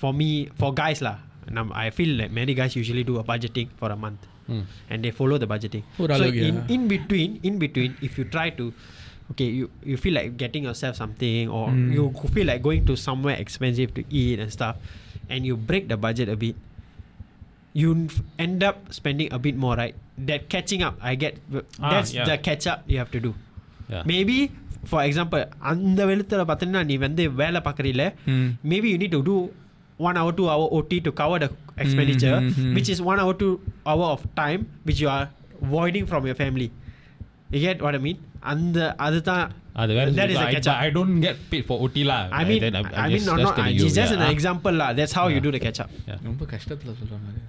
for 0.00 0.16
me 0.22 0.30
for 0.60 0.74
guys 0.82 1.00
lah 1.08 1.16
நம் 1.58 1.70
I 1.84 1.86
feel 1.96 2.16
many 2.40 2.54
guys 2.60 2.72
usually 2.82 3.04
do 3.10 3.16
a 3.22 3.26
budgeting 3.32 3.68
for 3.80 3.90
a 3.96 4.00
month 4.06 4.24
Mm. 4.48 4.62
and 4.90 4.98
they 5.04 5.10
follow 5.18 5.36
the 5.42 5.48
budgeting. 5.52 5.82
ஒரு 6.02 6.10
so 6.12 6.16
அளவுக்கு, 6.16 6.44
in, 6.50 6.54
yeah. 6.58 6.74
in 6.74 6.82
between, 6.92 7.30
in 7.48 7.54
between, 9.22 9.30
if 9.30 9.32
you 9.32 9.32
try 9.32 9.32
to, 9.32 9.32
okay, 9.32 9.44
you, 9.44 9.70
you 9.84 9.96
feel 9.96 10.14
like 10.14 10.36
getting 10.36 10.64
yourself 10.64 10.96
something 10.96 11.48
or 11.48 11.68
Mm. 11.68 11.92
you 11.92 12.12
feel 12.32 12.46
like 12.46 12.62
going 12.62 12.84
to 12.86 12.96
somewhere 12.96 13.36
expensive 13.36 13.94
to 13.94 14.04
eat 14.10 14.38
and 14.38 14.52
stuff, 14.52 14.76
and 15.28 15.46
you 15.46 15.56
break 15.56 15.88
the 15.88 15.96
budget 15.96 16.28
a 16.28 16.36
bit, 16.36 16.56
you 17.72 18.06
f- 18.06 18.22
end 18.38 18.62
up 18.62 18.90
spending 18.90 19.32
a 19.32 19.38
bit 19.38 19.56
more, 19.56 19.76
right? 19.76 19.94
That 20.18 20.48
catching 20.48 20.82
up, 20.82 20.96
I 21.00 21.14
get. 21.14 21.38
Ah, 21.54 21.90
That's 21.90 22.12
yeah. 22.14 22.24
the 22.24 22.38
catch 22.38 22.66
up 22.66 22.82
you 22.86 22.98
have 22.98 23.10
to 23.12 23.20
do. 23.20 23.34
yeah 23.88 24.02
Maybe, 24.04 24.50
for 24.84 25.02
example, 25.04 25.44
அந்த 25.62 26.04
வெளுத்தில் 26.04 26.44
பார்த்தீங்கன்னா 26.50 26.84
நீ 26.84 26.96
வந்து 26.96 27.28
வேலை 27.28 27.60
பார்க்குறீல 27.60 28.14
Mm. 28.26 28.58
maybe 28.64 28.88
you 28.90 28.98
need 28.98 29.10
to 29.10 29.22
do 29.22 29.50
one 29.98 30.16
hour 30.16 30.32
two 30.32 30.48
hour 30.50 30.66
OT 30.76 31.00
to 31.00 31.10
cover 31.20 31.38
the 31.44 31.50
expenditure 31.84 32.40
Mhm, 32.40 32.50
mhm. 32.58 32.74
which 32.76 32.88
is 32.88 32.98
one 33.10 33.18
hour 33.22 33.34
two 33.34 33.60
hour 33.86 34.06
of 34.14 34.20
time 34.42 34.66
which 34.86 35.00
you 35.04 35.08
are 35.08 35.28
voiding 35.62 36.06
from 36.10 36.26
your 36.28 36.36
family 36.42 36.70
you 37.50 37.60
get 37.60 37.82
what 37.84 37.94
I 37.94 37.98
mean 37.98 38.18
அந்த 38.52 38.78
அதுதான் 39.06 39.46
அது 39.82 39.92
வேற 39.98 40.06
that 40.18 40.30
is 40.34 40.38
I, 40.38 40.44
the 40.44 40.52
catch 40.56 40.68
up 40.70 40.76
I 40.86 40.90
don't 40.96 41.16
get 41.26 41.36
paid 41.52 41.64
for 41.68 41.76
OT 41.84 42.04
lah 42.10 42.20
I 42.40 42.44
mean 42.50 42.60
Then 42.64 42.76
I'm, 42.80 42.86
I'm 42.86 43.02
I 43.02 43.08
mean 43.12 43.16
just, 43.18 43.28
no, 43.30 43.34
just 43.40 43.46
not, 43.48 43.56
telling 43.58 43.76
it's 43.76 43.84
you, 43.86 43.90
just 44.00 44.12
yeah. 44.14 44.24
an 44.26 44.30
example 44.36 44.74
lah 44.82 44.88
that's 44.98 45.14
how 45.18 45.26
you 45.34 45.38
Yeah. 45.38 45.46
do 45.46 45.52
the 45.56 45.62
catch 45.66 45.80
up 45.84 45.90
ரொம்ப 46.30 46.44
கஷ்டத்தில் 46.54 46.96
சொல்கிற 47.02 47.18
மாதிரி 47.26 47.44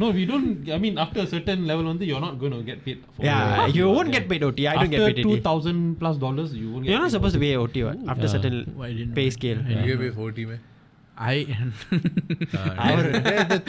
No, 0.00 0.08
we 0.16 0.24
don't. 0.30 0.50
I 0.74 0.78
mean, 0.82 0.96
after 1.04 1.20
a 1.24 1.28
certain 1.32 1.60
level, 1.70 1.86
வந்து 1.92 2.04
you're 2.08 2.20
not 2.26 2.34
going 2.42 2.52
to 2.56 2.60
get 2.68 2.76
paid. 2.84 2.98
For 3.14 3.22
Yeah, 3.26 3.38
your- 3.54 3.70
you 3.76 3.86
won't 3.96 4.10
get 4.16 4.24
paid 4.32 4.42
OT. 4.48 4.58
I 4.72 4.76
don't 4.80 4.92
get 4.92 5.00
After 5.00 5.08
paid 5.14 5.24
two 5.24 5.32
OT. 5.36 5.40
thousand 5.46 5.78
plus 6.02 6.16
dollars, 6.24 6.50
you 6.60 6.66
won't 6.72 6.82
get. 6.84 6.90
You're 6.90 7.00
not 7.04 7.08
paid 7.08 7.14
supposed 7.16 7.36
to 7.36 7.42
pay 7.44 7.50
OT 7.62 7.82
what? 7.86 7.98
after 8.12 8.26
Yeah. 8.26 8.34
certain 8.34 8.56
Why 8.80 8.88
didn't 8.98 9.16
pay 9.18 9.26
I- 9.30 9.34
scale. 9.38 9.60
I 9.70 9.80
You 9.88 9.96
pay 10.04 10.10
40 10.20 10.44
man. 10.50 10.60
I 11.30 11.36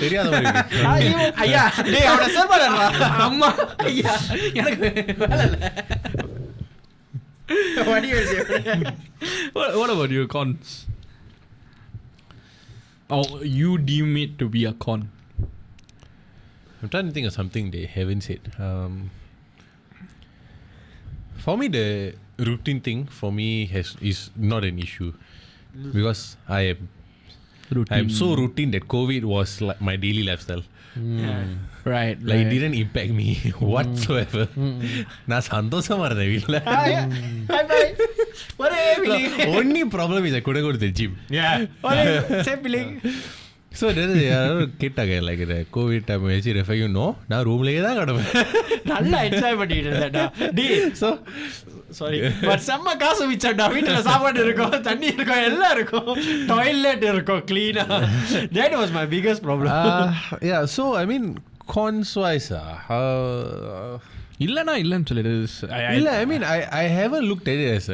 தெரியாத 0.01 0.27
மாதிரி 0.33 0.49
இருக்கு. 0.49 0.81
ஐயா 1.43 1.63
டேய் 1.93 2.07
அவன 2.11 2.27
சேப்பாடா 2.35 2.67
அம்மா 3.27 3.49
ஐயா 3.89 4.13
எனக்கு 4.61 4.89
வேலை 5.23 5.45
இல்ல 5.49 5.57
what 7.89 8.01
do 8.03 8.09
you 8.09 8.19
say? 8.29 8.41
what, 9.55 9.69
what 9.79 9.89
about 9.93 10.11
your 10.17 10.25
cons 10.33 10.67
oh 13.15 13.23
you 13.59 13.71
deem 13.89 14.11
it 14.23 14.33
to 14.41 14.47
be 14.55 14.61
a 14.65 14.75
con 14.85 15.01
I'm 16.81 16.89
trying 16.93 17.07
to 17.07 17.13
think 17.15 17.27
of 17.29 17.33
something 17.33 17.71
they 17.71 17.85
haven't 17.93 18.21
said. 18.21 18.43
Um, 18.65 18.93
for 21.45 21.57
me, 21.57 21.67
the 21.69 21.87
routine 22.49 22.79
thing 22.85 22.99
for 23.19 23.31
me 23.39 23.47
has 23.73 23.87
is 24.11 24.19
not 24.51 24.63
an 24.63 24.77
issue 24.85 25.09
because 25.95 26.21
I 26.59 26.61
am 26.73 26.79
I 27.95 27.99
am 28.03 28.09
so 28.19 28.27
routine 28.41 28.69
that 28.75 28.85
COVID 28.95 29.23
was 29.35 29.49
like 29.67 29.81
my 29.89 29.95
daily 30.05 30.23
lifestyle. 30.29 30.63
right 31.93 32.17
Like 32.29 32.39
it 32.39 32.45
right. 32.45 32.49
didn't 32.53 32.75
impact 32.83 33.11
me 33.19 33.27
whatsoever. 33.73 34.43
நான் 35.31 35.45
சந்தோஷமா 35.51 36.05
இருந்தேன் 36.09 36.31
வீட்டில் 36.33 36.57
Bye 37.51 37.65
bye. 37.71 37.85
What 38.59 38.71
are 38.77 38.81
you 38.87 38.95
feeling? 39.03 39.27
only 39.59 39.83
problem 39.97 40.21
is 40.29 40.33
I 40.39 40.43
couldn't 40.47 40.65
go 40.67 40.73
to 40.77 40.81
the 40.85 40.91
gym. 40.99 41.13
Yeah. 41.39 41.53
What 41.85 41.97
are 42.01 42.07
you 42.13 42.43
same 42.49 42.61
feeling? 42.65 42.89
So 43.78 43.86
யாராவது 44.24 44.64
கேட்டாங்க 44.82 45.14
like 45.26 45.42
இந்த 45.46 45.56
Covid 45.76 46.06
time 46.08 46.26
வச்சு 46.28 46.54
ரெஃபையும் 46.58 46.94
no 46.98 47.06
நான் 47.30 47.44
ரூம்லேயே 47.48 47.80
தான் 47.86 47.98
கிடப்பேன் 47.98 48.50
நல்லா 48.92 49.18
என்ஜாய் 49.28 49.58
பண்ணிட்டு 49.60 49.88
இருந்தேன்டா. 49.90 50.24
டி 50.58 50.66
ஸோ 51.00 51.08
சாரி 51.98 52.18
பட் 52.46 52.64
செம்ம 52.68 52.94
காசு 53.02 53.22
மிச்சம்டா. 53.30 53.66
வீட்டுல 53.74 53.98
சாப்பாடு 54.08 54.40
இருக்கும் 54.44 54.76
தண்ணி 54.88 55.06
இருக்கும் 55.16 55.44
எல்லாம் 55.48 55.74
இருக்கும். 55.76 56.08
டாய்லெட் 56.52 57.04
இருக்கும் 57.12 57.42
கிளீனா 57.50 57.84
that 58.58 58.76
was 58.80 58.94
my 58.98 59.04
biggest 59.16 59.44
problem 59.48 59.74
yeah, 60.50 60.62
so 60.76 60.84
I 61.02 61.06
mean, 61.12 61.26
cons 61.74 62.10
wise, 62.22 62.50
uh, 62.52 62.64
uh, 62.96 63.92
இல்லனா 64.46 64.74
இல்லன்னு 64.84 65.08
சொல்லிடு 65.10 65.32
I- 65.76 65.84
I- 65.84 65.96
இல்ல, 65.98 66.10
I 66.22 66.26
mean, 66.30 66.42
I, 66.54 66.60
I 66.82 66.86
haven't 66.98 67.26
looked 67.30 67.48
at 67.48 67.60
it 67.64 67.70
as 67.76 67.86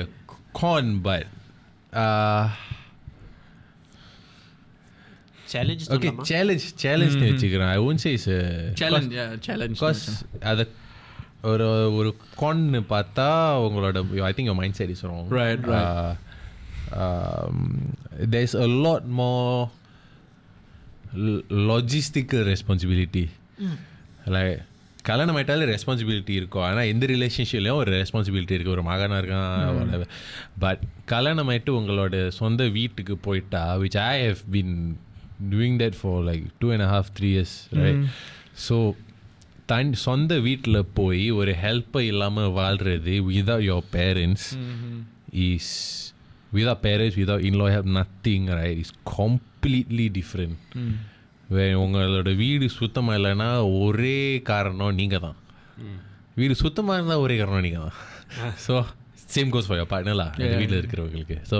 challenge 5.52 5.84
okay 5.96 6.10
challenge 6.30 6.66
challenge 6.84 7.16
வச்சுக்கிறேன் 7.28 7.70
I 7.76 7.78
won't 7.88 8.00
say 8.04 8.12
challenge 8.80 9.16
challenge 9.48 9.76
because 9.76 10.02
அதை 10.52 10.64
ஒரு 11.50 11.66
ஒரு 11.98 12.10
கொன்னு 12.40 12.80
பார்த்தா 12.94 13.28
உங்களோட 13.66 13.98
I 14.28 14.32
think 14.38 14.54
mindset 14.80 14.92
is 14.94 15.04
wrong 15.10 15.30
there 18.32 18.42
is 18.48 18.56
a 18.56 18.68
lot 18.86 19.08
more 19.20 19.30
logistical 21.70 22.44
responsibility 22.52 23.24
like 24.36 24.58
கல்யாணம் 25.08 25.36
ஆயிட்டாலே 25.36 25.66
responsibility 25.70 26.34
இருக்கும். 26.38 26.62
ஆனால் 26.62 26.88
எந்த 26.92 27.04
ரிலேஷன்ஷிப்லேயும் 27.06 27.78
ஒரு 27.82 27.90
ரெஸ்பான்சிபிலிட்டி 27.92 28.54
இருக்குது 28.56 28.74
ஒரு 28.76 28.82
மகனாக 28.82 29.20
இருக்கான் 29.20 30.04
பட் 30.64 30.82
கல்யாணம் 31.04 31.48
ஆயிட்டு 31.48 31.72
உங்களோட 31.78 32.28
சொந்த 32.40 32.68
வீட்டுக்கு 32.78 33.16
போயிட்டா 33.16 33.62
which 33.82 33.98
I 33.98 34.26
have 34.26 34.42
been 34.50 34.74
doing 35.52 35.78
that 35.82 35.98
for 36.00 36.20
like 36.24 36.44
two 36.58 36.68
and 36.72 36.86
half 36.92 37.10
three 37.18 37.30
years 37.30 37.56
right 37.78 38.02
so 38.66 38.78
தன் 39.66 39.92
சொந்த 40.04 40.34
வீட்டில் 40.40 40.80
போய் 40.94 41.24
ஒரு 41.30 41.52
ஹெல்ப்பை 41.62 42.02
இல்லாமல் 42.04 42.52
வாழ்கிறது 42.52 43.14
with 43.28 43.56
your 43.66 43.86
parents 43.92 44.48
is 45.44 45.72
without 46.54 46.82
parents 46.82 47.18
without 47.20 47.46
in-laws 47.50 47.66
help 47.74 47.92
nothing 47.98 48.46
right 48.60 48.78
is 48.78 48.94
completely 49.16 50.06
different 50.18 50.58
உங்களோட 51.78 52.30
வீடு 52.36 52.66
சுத்தமாக 52.80 53.18
இல்லைன்னா 53.18 53.50
ஒரே 53.78 54.18
காரணம் 54.50 54.94
நீங்கள் 54.94 55.22
தான் 55.24 55.38
mm. 55.80 55.98
வீடு 56.34 56.54
சுத்தமாக 56.54 56.96
இருந்தால் 56.98 57.22
ஒரே 57.24 57.34
காரணம் 57.38 57.64
நீங்கள் 57.66 57.86
தான் 57.86 57.96
so 58.66 58.74
same 59.34 59.50
goes 59.54 59.68
for 59.68 59.78
your 59.78 59.90
பார்ட்னலா 59.92 60.26
வீட்டில் 60.52 60.78
இருக்கிறவங்களுக்கு. 60.80 61.36
ஸோ 61.50 61.58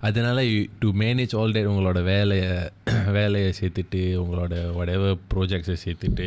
அதனால 0.00 0.42
டு 0.78 0.92
மேனேஜ் 0.94 1.36
ஆல் 1.36 1.52
டேட் 1.52 1.66
உங்களோட 1.66 2.02
வேலையை 2.04 2.52
வேலையை 3.12 3.52
சேர்த்துட்டு 3.60 4.00
உங்களோட 4.22 4.54
whatever 4.78 5.10
ப்ராஜெக்ட்ஸை 5.34 5.76
சேர்த்துட்டு 5.84 6.26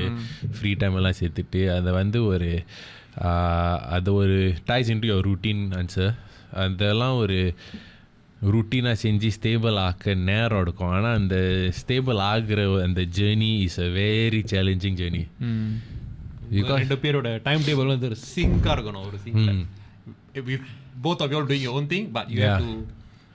ஃப்ரீ 0.52 0.74
டைம் 0.74 0.96
எல்லாம் 0.96 1.18
சேர்த்துட்டு 1.20 1.76
அதை 1.76 1.94
வந்து 1.94 2.26
ஒரு 2.26 2.50
அது 3.90 4.14
ஒரு 4.14 4.38
ties 4.68 4.92
into 4.94 5.10
your 5.12 5.28
routine 5.30 5.64
answer 5.74 6.14
அதெல்லாம் 6.54 7.18
ஒரு 7.18 7.40
ரூட்டீனாக 8.46 8.96
செஞ்சு 9.04 9.30
ஸ்டேபிள் 9.36 9.76
ஆக்க 9.80 10.14
நேரம் 10.14 10.62
எடுக்கும். 10.62 10.90
ஆனால் 10.90 11.16
அந்த 11.16 11.36
ஸ்டேபிள் 11.80 12.18
ஆகிற 12.30 12.82
அந்த 12.84 13.02
journey 13.18 13.60
is 13.60 13.80
a 13.80 13.90
very 14.00 14.42
challenging 14.52 14.98
journey 15.02 15.24
ரெண்டு 16.78 16.96
பேரோட 16.96 17.42
டைம் 17.44 17.62
டேபிள் 17.62 17.92
வந்து 17.94 18.06
ஒரு 18.06 18.16
சிங்காக 18.34 18.76
இருக்கணும் 18.76 19.06
ஒரு 19.06 19.20
sync 19.26 19.66
Mm. 20.36 20.46
with 20.48 20.64
both 21.04 21.20
of 21.22 21.32
you 21.32 21.38
all 21.38 21.46
doing 21.46 21.62
your 21.62 21.76
own 21.80 21.88
thing 21.88 22.06
but 22.14 22.28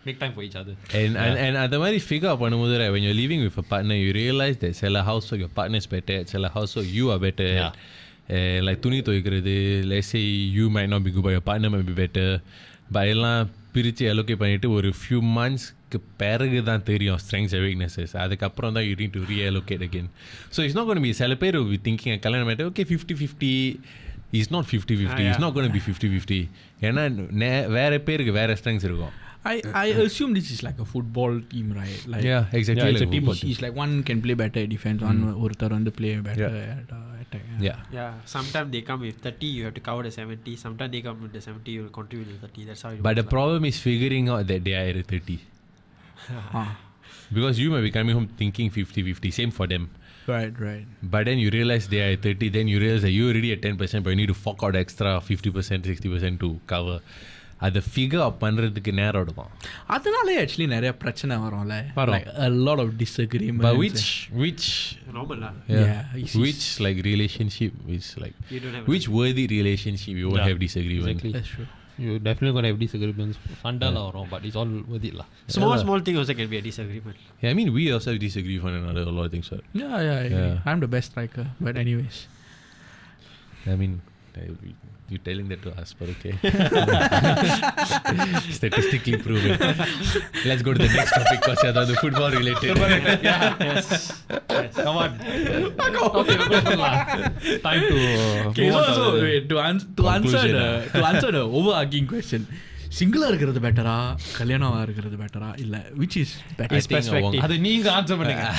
make 0.09 0.19
time 0.23 0.35
for 0.37 0.45
each 0.47 0.57
other 0.61 0.75
And, 1.01 1.13
and, 1.25 1.37
and 1.45 1.57
அந்த 1.65 1.79
மாதிரி 1.83 2.01
figure 2.11 2.31
out 2.33 2.41
பண்ணும்போது 2.45 2.75
right, 2.81 2.93
when 2.95 3.05
you're 3.07 3.21
living 3.23 3.43
with 3.47 3.59
a 3.59 3.69
partner 3.73 3.97
you 4.05 4.11
realize 4.23 4.59
that 4.65 4.75
சில 4.83 5.03
household 5.11 5.41
your 5.45 5.53
partner 5.59 5.81
is 5.83 5.89
better 5.97 6.17
at 6.23 6.29
சில 6.35 6.51
household 6.57 6.89
you 6.99 7.07
are 7.15 7.21
better 7.27 7.49
at. 7.57 7.63
Yeah. 7.63 7.73
Uh, 8.37 8.57
like 8.67 8.81
துணி 8.85 8.97
துவைக்கிறது 9.05 9.53
let's 9.93 10.09
say 10.15 10.23
you 10.57 10.67
might 10.75 10.91
not 10.95 11.03
be 11.05 11.13
good 11.15 11.25
but 11.27 11.35
your 11.37 11.47
partner 11.47 11.69
might 11.75 11.87
be 11.87 11.97
better 12.03 12.27
but 12.95 13.05
எல்லாம் 13.13 13.41
பிரித்து 13.75 14.05
allocate 14.11 14.41
பண்ணிட்டு 14.43 14.69
ஒரு 14.79 14.89
few 15.03 15.21
monthsக்கு 15.37 15.99
பிறகு 16.23 16.61
தான் 16.69 16.85
தெரியும் 16.91 17.21
strengths 17.25 17.55
and 17.57 17.65
weaknesses 17.69 18.11
அதுக்கப்புறம் 18.25 18.75
தான் 18.77 18.87
you 18.89 18.97
need 19.01 19.13
to 19.13 19.23
reallocate 19.33 19.83
again 19.89 20.07
so 20.55 20.59
it's 20.67 20.77
not 20.79 20.87
going 20.89 21.01
to 21.01 21.07
be 21.07 21.13
சில 21.23 21.37
பேர் 21.43 21.57
will 21.59 21.73
be 21.77 21.81
thinking 21.89 22.21
கல்யாணம் 22.27 22.51
ஆகிட்டு 22.53 22.69
okay 22.71 22.87
50-50 22.97 23.53
It's 24.39 24.51
not 24.55 24.65
50-50 24.71 25.23
It's 25.29 25.39
not 25.39 25.53
going 25.55 25.67
to 25.69 25.75
be 25.77 25.83
50-50 25.91 26.41
ஏன்னா 26.89 27.05
நே- 27.43 27.67
வேற 27.77 27.93
பேருக்கு 28.09 28.33
வேற 28.41 28.57
strengths 28.61 28.87
இருக்கும் 28.89 29.15
I, 29.45 29.61
uh, 29.61 29.71
I 29.75 29.93
uh. 29.93 30.03
assume 30.03 30.35
this 30.35 30.51
is 30.51 30.63
like 30.63 30.79
a 30.79 30.85
football 30.85 31.41
team, 31.41 31.73
right? 31.73 32.05
Like 32.07 32.25
yeah, 32.25 32.47
exactly. 32.53 32.85
Yeah, 32.85 32.91
it's 32.91 33.01
like 33.01 33.09
a 33.09 33.13
team. 33.13 33.51
It's 33.51 33.63
like 33.63 33.75
one 33.75 34.03
can 34.03 34.21
play 34.21 34.35
better 34.35 34.61
at 34.61 34.69
defense, 34.69 35.03
mm. 35.03 35.07
one 35.07 35.35
or 35.35 35.73
on 35.73 35.85
player 35.91 36.23
play 36.23 36.35
better 36.35 36.49
yeah. 36.49 36.83
at 36.83 36.93
uh, 36.93 37.21
attack. 37.21 37.43
Yeah. 37.59 37.65
yeah. 37.67 37.77
yeah. 37.93 38.15
Sometimes 38.25 38.73
they 38.73 38.83
come 38.83 39.01
with 39.01 39.21
thirty, 39.21 39.47
you 39.47 39.65
have 39.67 39.75
to 39.75 39.81
cover 39.81 40.03
the 40.03 40.11
seventy. 40.11 40.57
Sometimes 40.57 40.93
they 40.93 41.03
come 41.03 41.23
with 41.23 41.33
the 41.33 41.41
seventy, 41.41 41.73
you 41.73 41.89
contribute 41.89 42.41
the 42.41 42.47
thirty. 42.47 42.65
That's 42.65 42.83
how. 42.83 42.95
But 42.97 43.17
the 43.17 43.23
like. 43.23 43.31
problem 43.31 43.65
is 43.65 43.79
figuring 43.79 44.29
out 44.29 44.47
that 44.49 44.65
they 44.65 44.75
are 44.75 44.99
at 44.99 45.07
thirty. 45.07 45.41
Because 47.33 47.59
you 47.59 47.71
may 47.71 47.83
be 47.83 47.91
coming 47.91 48.15
home 48.15 48.27
thinking 48.27 48.71
50-50, 48.71 49.33
same 49.33 49.51
for 49.51 49.67
them. 49.67 49.91
Right, 50.27 50.59
right. 50.59 50.87
But 51.03 51.27
then 51.27 51.39
you 51.39 51.51
realize 51.51 51.89
they 51.89 52.01
are 52.01 52.17
30, 52.17 52.49
then 52.51 52.69
you 52.69 52.79
realize 52.81 53.03
that 53.03 53.11
you're 53.11 53.31
already 53.31 53.53
at 53.53 53.61
10%, 53.61 54.03
but 54.03 54.11
you 54.11 54.17
need 54.17 54.29
to 54.29 54.35
fork 54.35 54.63
out 54.63 54.77
extra 54.77 55.21
50%, 55.21 55.53
60% 55.53 56.41
to 56.41 56.61
cover. 56.67 57.01
அதை 57.66 57.82
figure 57.90 58.24
up 58.26 58.40
பண்ணுறதுக்கு 58.44 58.92
நேரம் 59.00 59.22
எடுக்கும் 59.24 59.52
அதனாலே 59.96 60.34
actually 60.42 60.68
நிறைய 60.76 60.92
பிரச்சனை 61.04 61.36
வரும்ல 61.44 61.76
வரும். 62.00 62.16
like 62.16 62.28
a 62.48 62.52
lot 62.68 62.80
of 62.84 62.90
disagreement 63.04 63.66
But 63.68 63.78
which, 63.84 64.04
which, 64.42 64.66
Normal 65.18 65.38
lah. 65.44 65.52
yeah, 65.74 65.84
Yeah, 65.84 66.18
it's- 66.24 66.36
which 66.44 66.66
like 66.86 66.98
relationship 67.12 67.74
is 67.98 68.08
like, 68.24 68.36
You 68.54 68.60
don't 68.64 68.76
have 68.80 68.90
which 68.94 69.08
worthy 69.20 69.46
relationship 69.58 70.14
you 70.22 70.28
won't 70.30 70.42
Yeah, 70.42 70.52
have 70.52 70.60
disagreement? 70.68 71.12
exactly. 71.14 71.34
that's 71.38 71.54
true 71.56 71.70
you 72.04 72.12
definitely 72.28 72.54
gonna 72.58 72.70
have 72.72 72.80
disagreements 72.84 73.36
சண்டைலாம் 73.64 74.06
வரும் 74.10 74.30
but 74.32 74.44
it's 74.48 74.58
all 74.62 74.72
worth 74.92 75.04
it 75.10 75.16
lah 75.20 75.28
Small, 75.56 75.74
small 75.84 76.00
thing 76.06 76.16
also 76.22 76.34
can 76.40 76.48
be 76.54 76.58
a 76.62 76.66
disagreement. 76.70 77.18
Yeah, 77.42 77.50
I 77.52 77.58
mean, 77.60 77.70
we 77.78 77.84
ourselves 77.96 78.20
disagree 78.20 78.56
with 78.58 78.66
one 78.70 78.78
another 78.80 79.04
a 79.04 79.16
lot 79.18 79.26
of 79.28 79.34
things. 79.36 79.50
Right? 79.54 79.66
yeah 79.82 79.94
yeah, 80.08 80.16
I 80.16 80.26
agree. 80.30 80.48
Yeah. 80.48 80.70
I'm 80.72 80.82
the 80.86 80.92
best 80.96 81.10
striker 81.12 81.46
but 81.66 81.76
anyways 81.84 82.18
I 83.66 83.78
mean, 83.82 83.94
I- 84.39 84.75
you're 85.09 85.25
telling 85.25 85.49
that 85.49 85.63
to 85.63 85.71
us, 85.81 85.95
but 85.99 86.11
okay. 86.21 86.37
Statistically 88.53 89.17
proven. 89.17 89.57
Let's 90.45 90.61
go 90.61 90.75
to 90.75 90.79
the 90.79 90.89
next 90.93 91.13
topic 91.13 91.41
because 91.41 91.65
yeah, 91.65 91.73
the 91.73 91.97
football 91.97 92.31
related. 92.31 92.77
come 94.77 94.97
on. 94.97 95.19
Okay 95.89 96.37
time 97.63 97.81
to 97.89 97.97
Okay, 98.53 98.71
so, 98.71 98.85
so 98.95 99.13
wait, 99.21 99.49
to, 99.49 99.59
ans- 99.61 99.87
to 99.97 100.09
answer 100.09 100.43
the 100.49 100.89
to 100.93 101.05
answer 101.07 101.33
the 101.33 101.41
overarching 101.41 102.07
question 102.07 102.47
சிங்கிளாக 102.97 103.31
இருக்கிறது 103.31 103.61
பெட்டரா 103.61 104.17
கல்யாணம் 104.39 104.83
இருக்கிறது 104.83 105.17
பெட்டரா 105.17 105.57
இல்லை 105.57 105.81
which 105.99 106.17
is 106.17 106.35
அது 107.41 107.59
நீங்க 107.59 107.93
answer 107.93 108.21
பண்ணுங்க. 108.21 108.49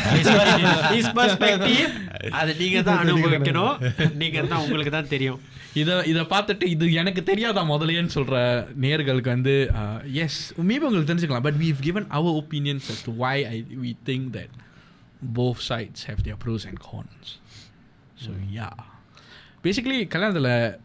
அது 2.39 2.55
நீங்கள் 2.59 2.83
தான் 2.83 3.03
அனுபவிக்கணும். 3.03 3.79
நீங்கள் 4.15 4.47
தான் 4.47 4.59
உங்களுக்கு 4.59 4.91
தான் 4.91 5.07
தெரியும். 5.07 5.39
இதை 5.73 6.05
இதை 6.05 6.25
பார்த்துட்டு 6.29 6.65
இது 6.65 6.93
எனக்கு 6.93 7.23
தெரியாதா 7.23 7.63
முதலேன்னு 7.63 8.07
சொல்கிற 8.07 8.65
நேர்களுக்கு 8.75 9.29
வந்து 9.29 9.69
எஸ் 10.23 10.61
மேபி 10.61 10.83
உங்களுக்கு 10.83 11.11
தெரிஞ்சுக்கலாம் 11.11 11.41
but 11.41 11.55
we've 11.55 11.79
given 11.79 12.09
our 12.09 12.33
opinions 12.33 12.93
as 12.93 13.05
to 13.05 13.15
why 13.15 13.47
I 13.47 13.65
we 13.83 13.97
think 14.05 14.37
that 14.37 14.51
both 15.35 15.69
sides 15.69 16.07
have 16.07 16.25
their 16.25 16.45
pros 16.45 16.67
and 16.67 16.89
cons 16.89 17.39
so 18.25 18.51
yeah 18.51 18.69
basically 19.63 20.07
கல்யாணத்தில் 20.07 20.79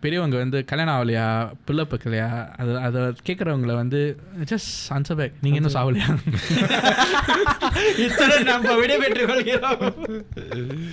பெரியவங்க 0.00 0.36
வந்து 0.36 0.64
கல்யாணம் 0.64 0.96
ஆகலையா 0.96 1.24
பிள்ளை 1.64 1.86
பக்கலையா 1.90 2.28
அது 2.56 2.78
அதை 2.78 3.00
கேட்குறவங்கள 3.26 3.74
வந்து 3.74 4.00
ஜஸ்ட் 4.44 4.70
ஆன்சர் 4.88 5.16
பேக் 5.16 5.32
நீங்கள் 5.40 5.60
இன்னும் 5.60 5.76
சாவலையா? 5.76 6.08
இத்தனை 8.04 8.42
நம்ம 8.42 8.74
விடைபெற்றுக் 8.76 9.26
கொள்கிறோம். 9.26 9.82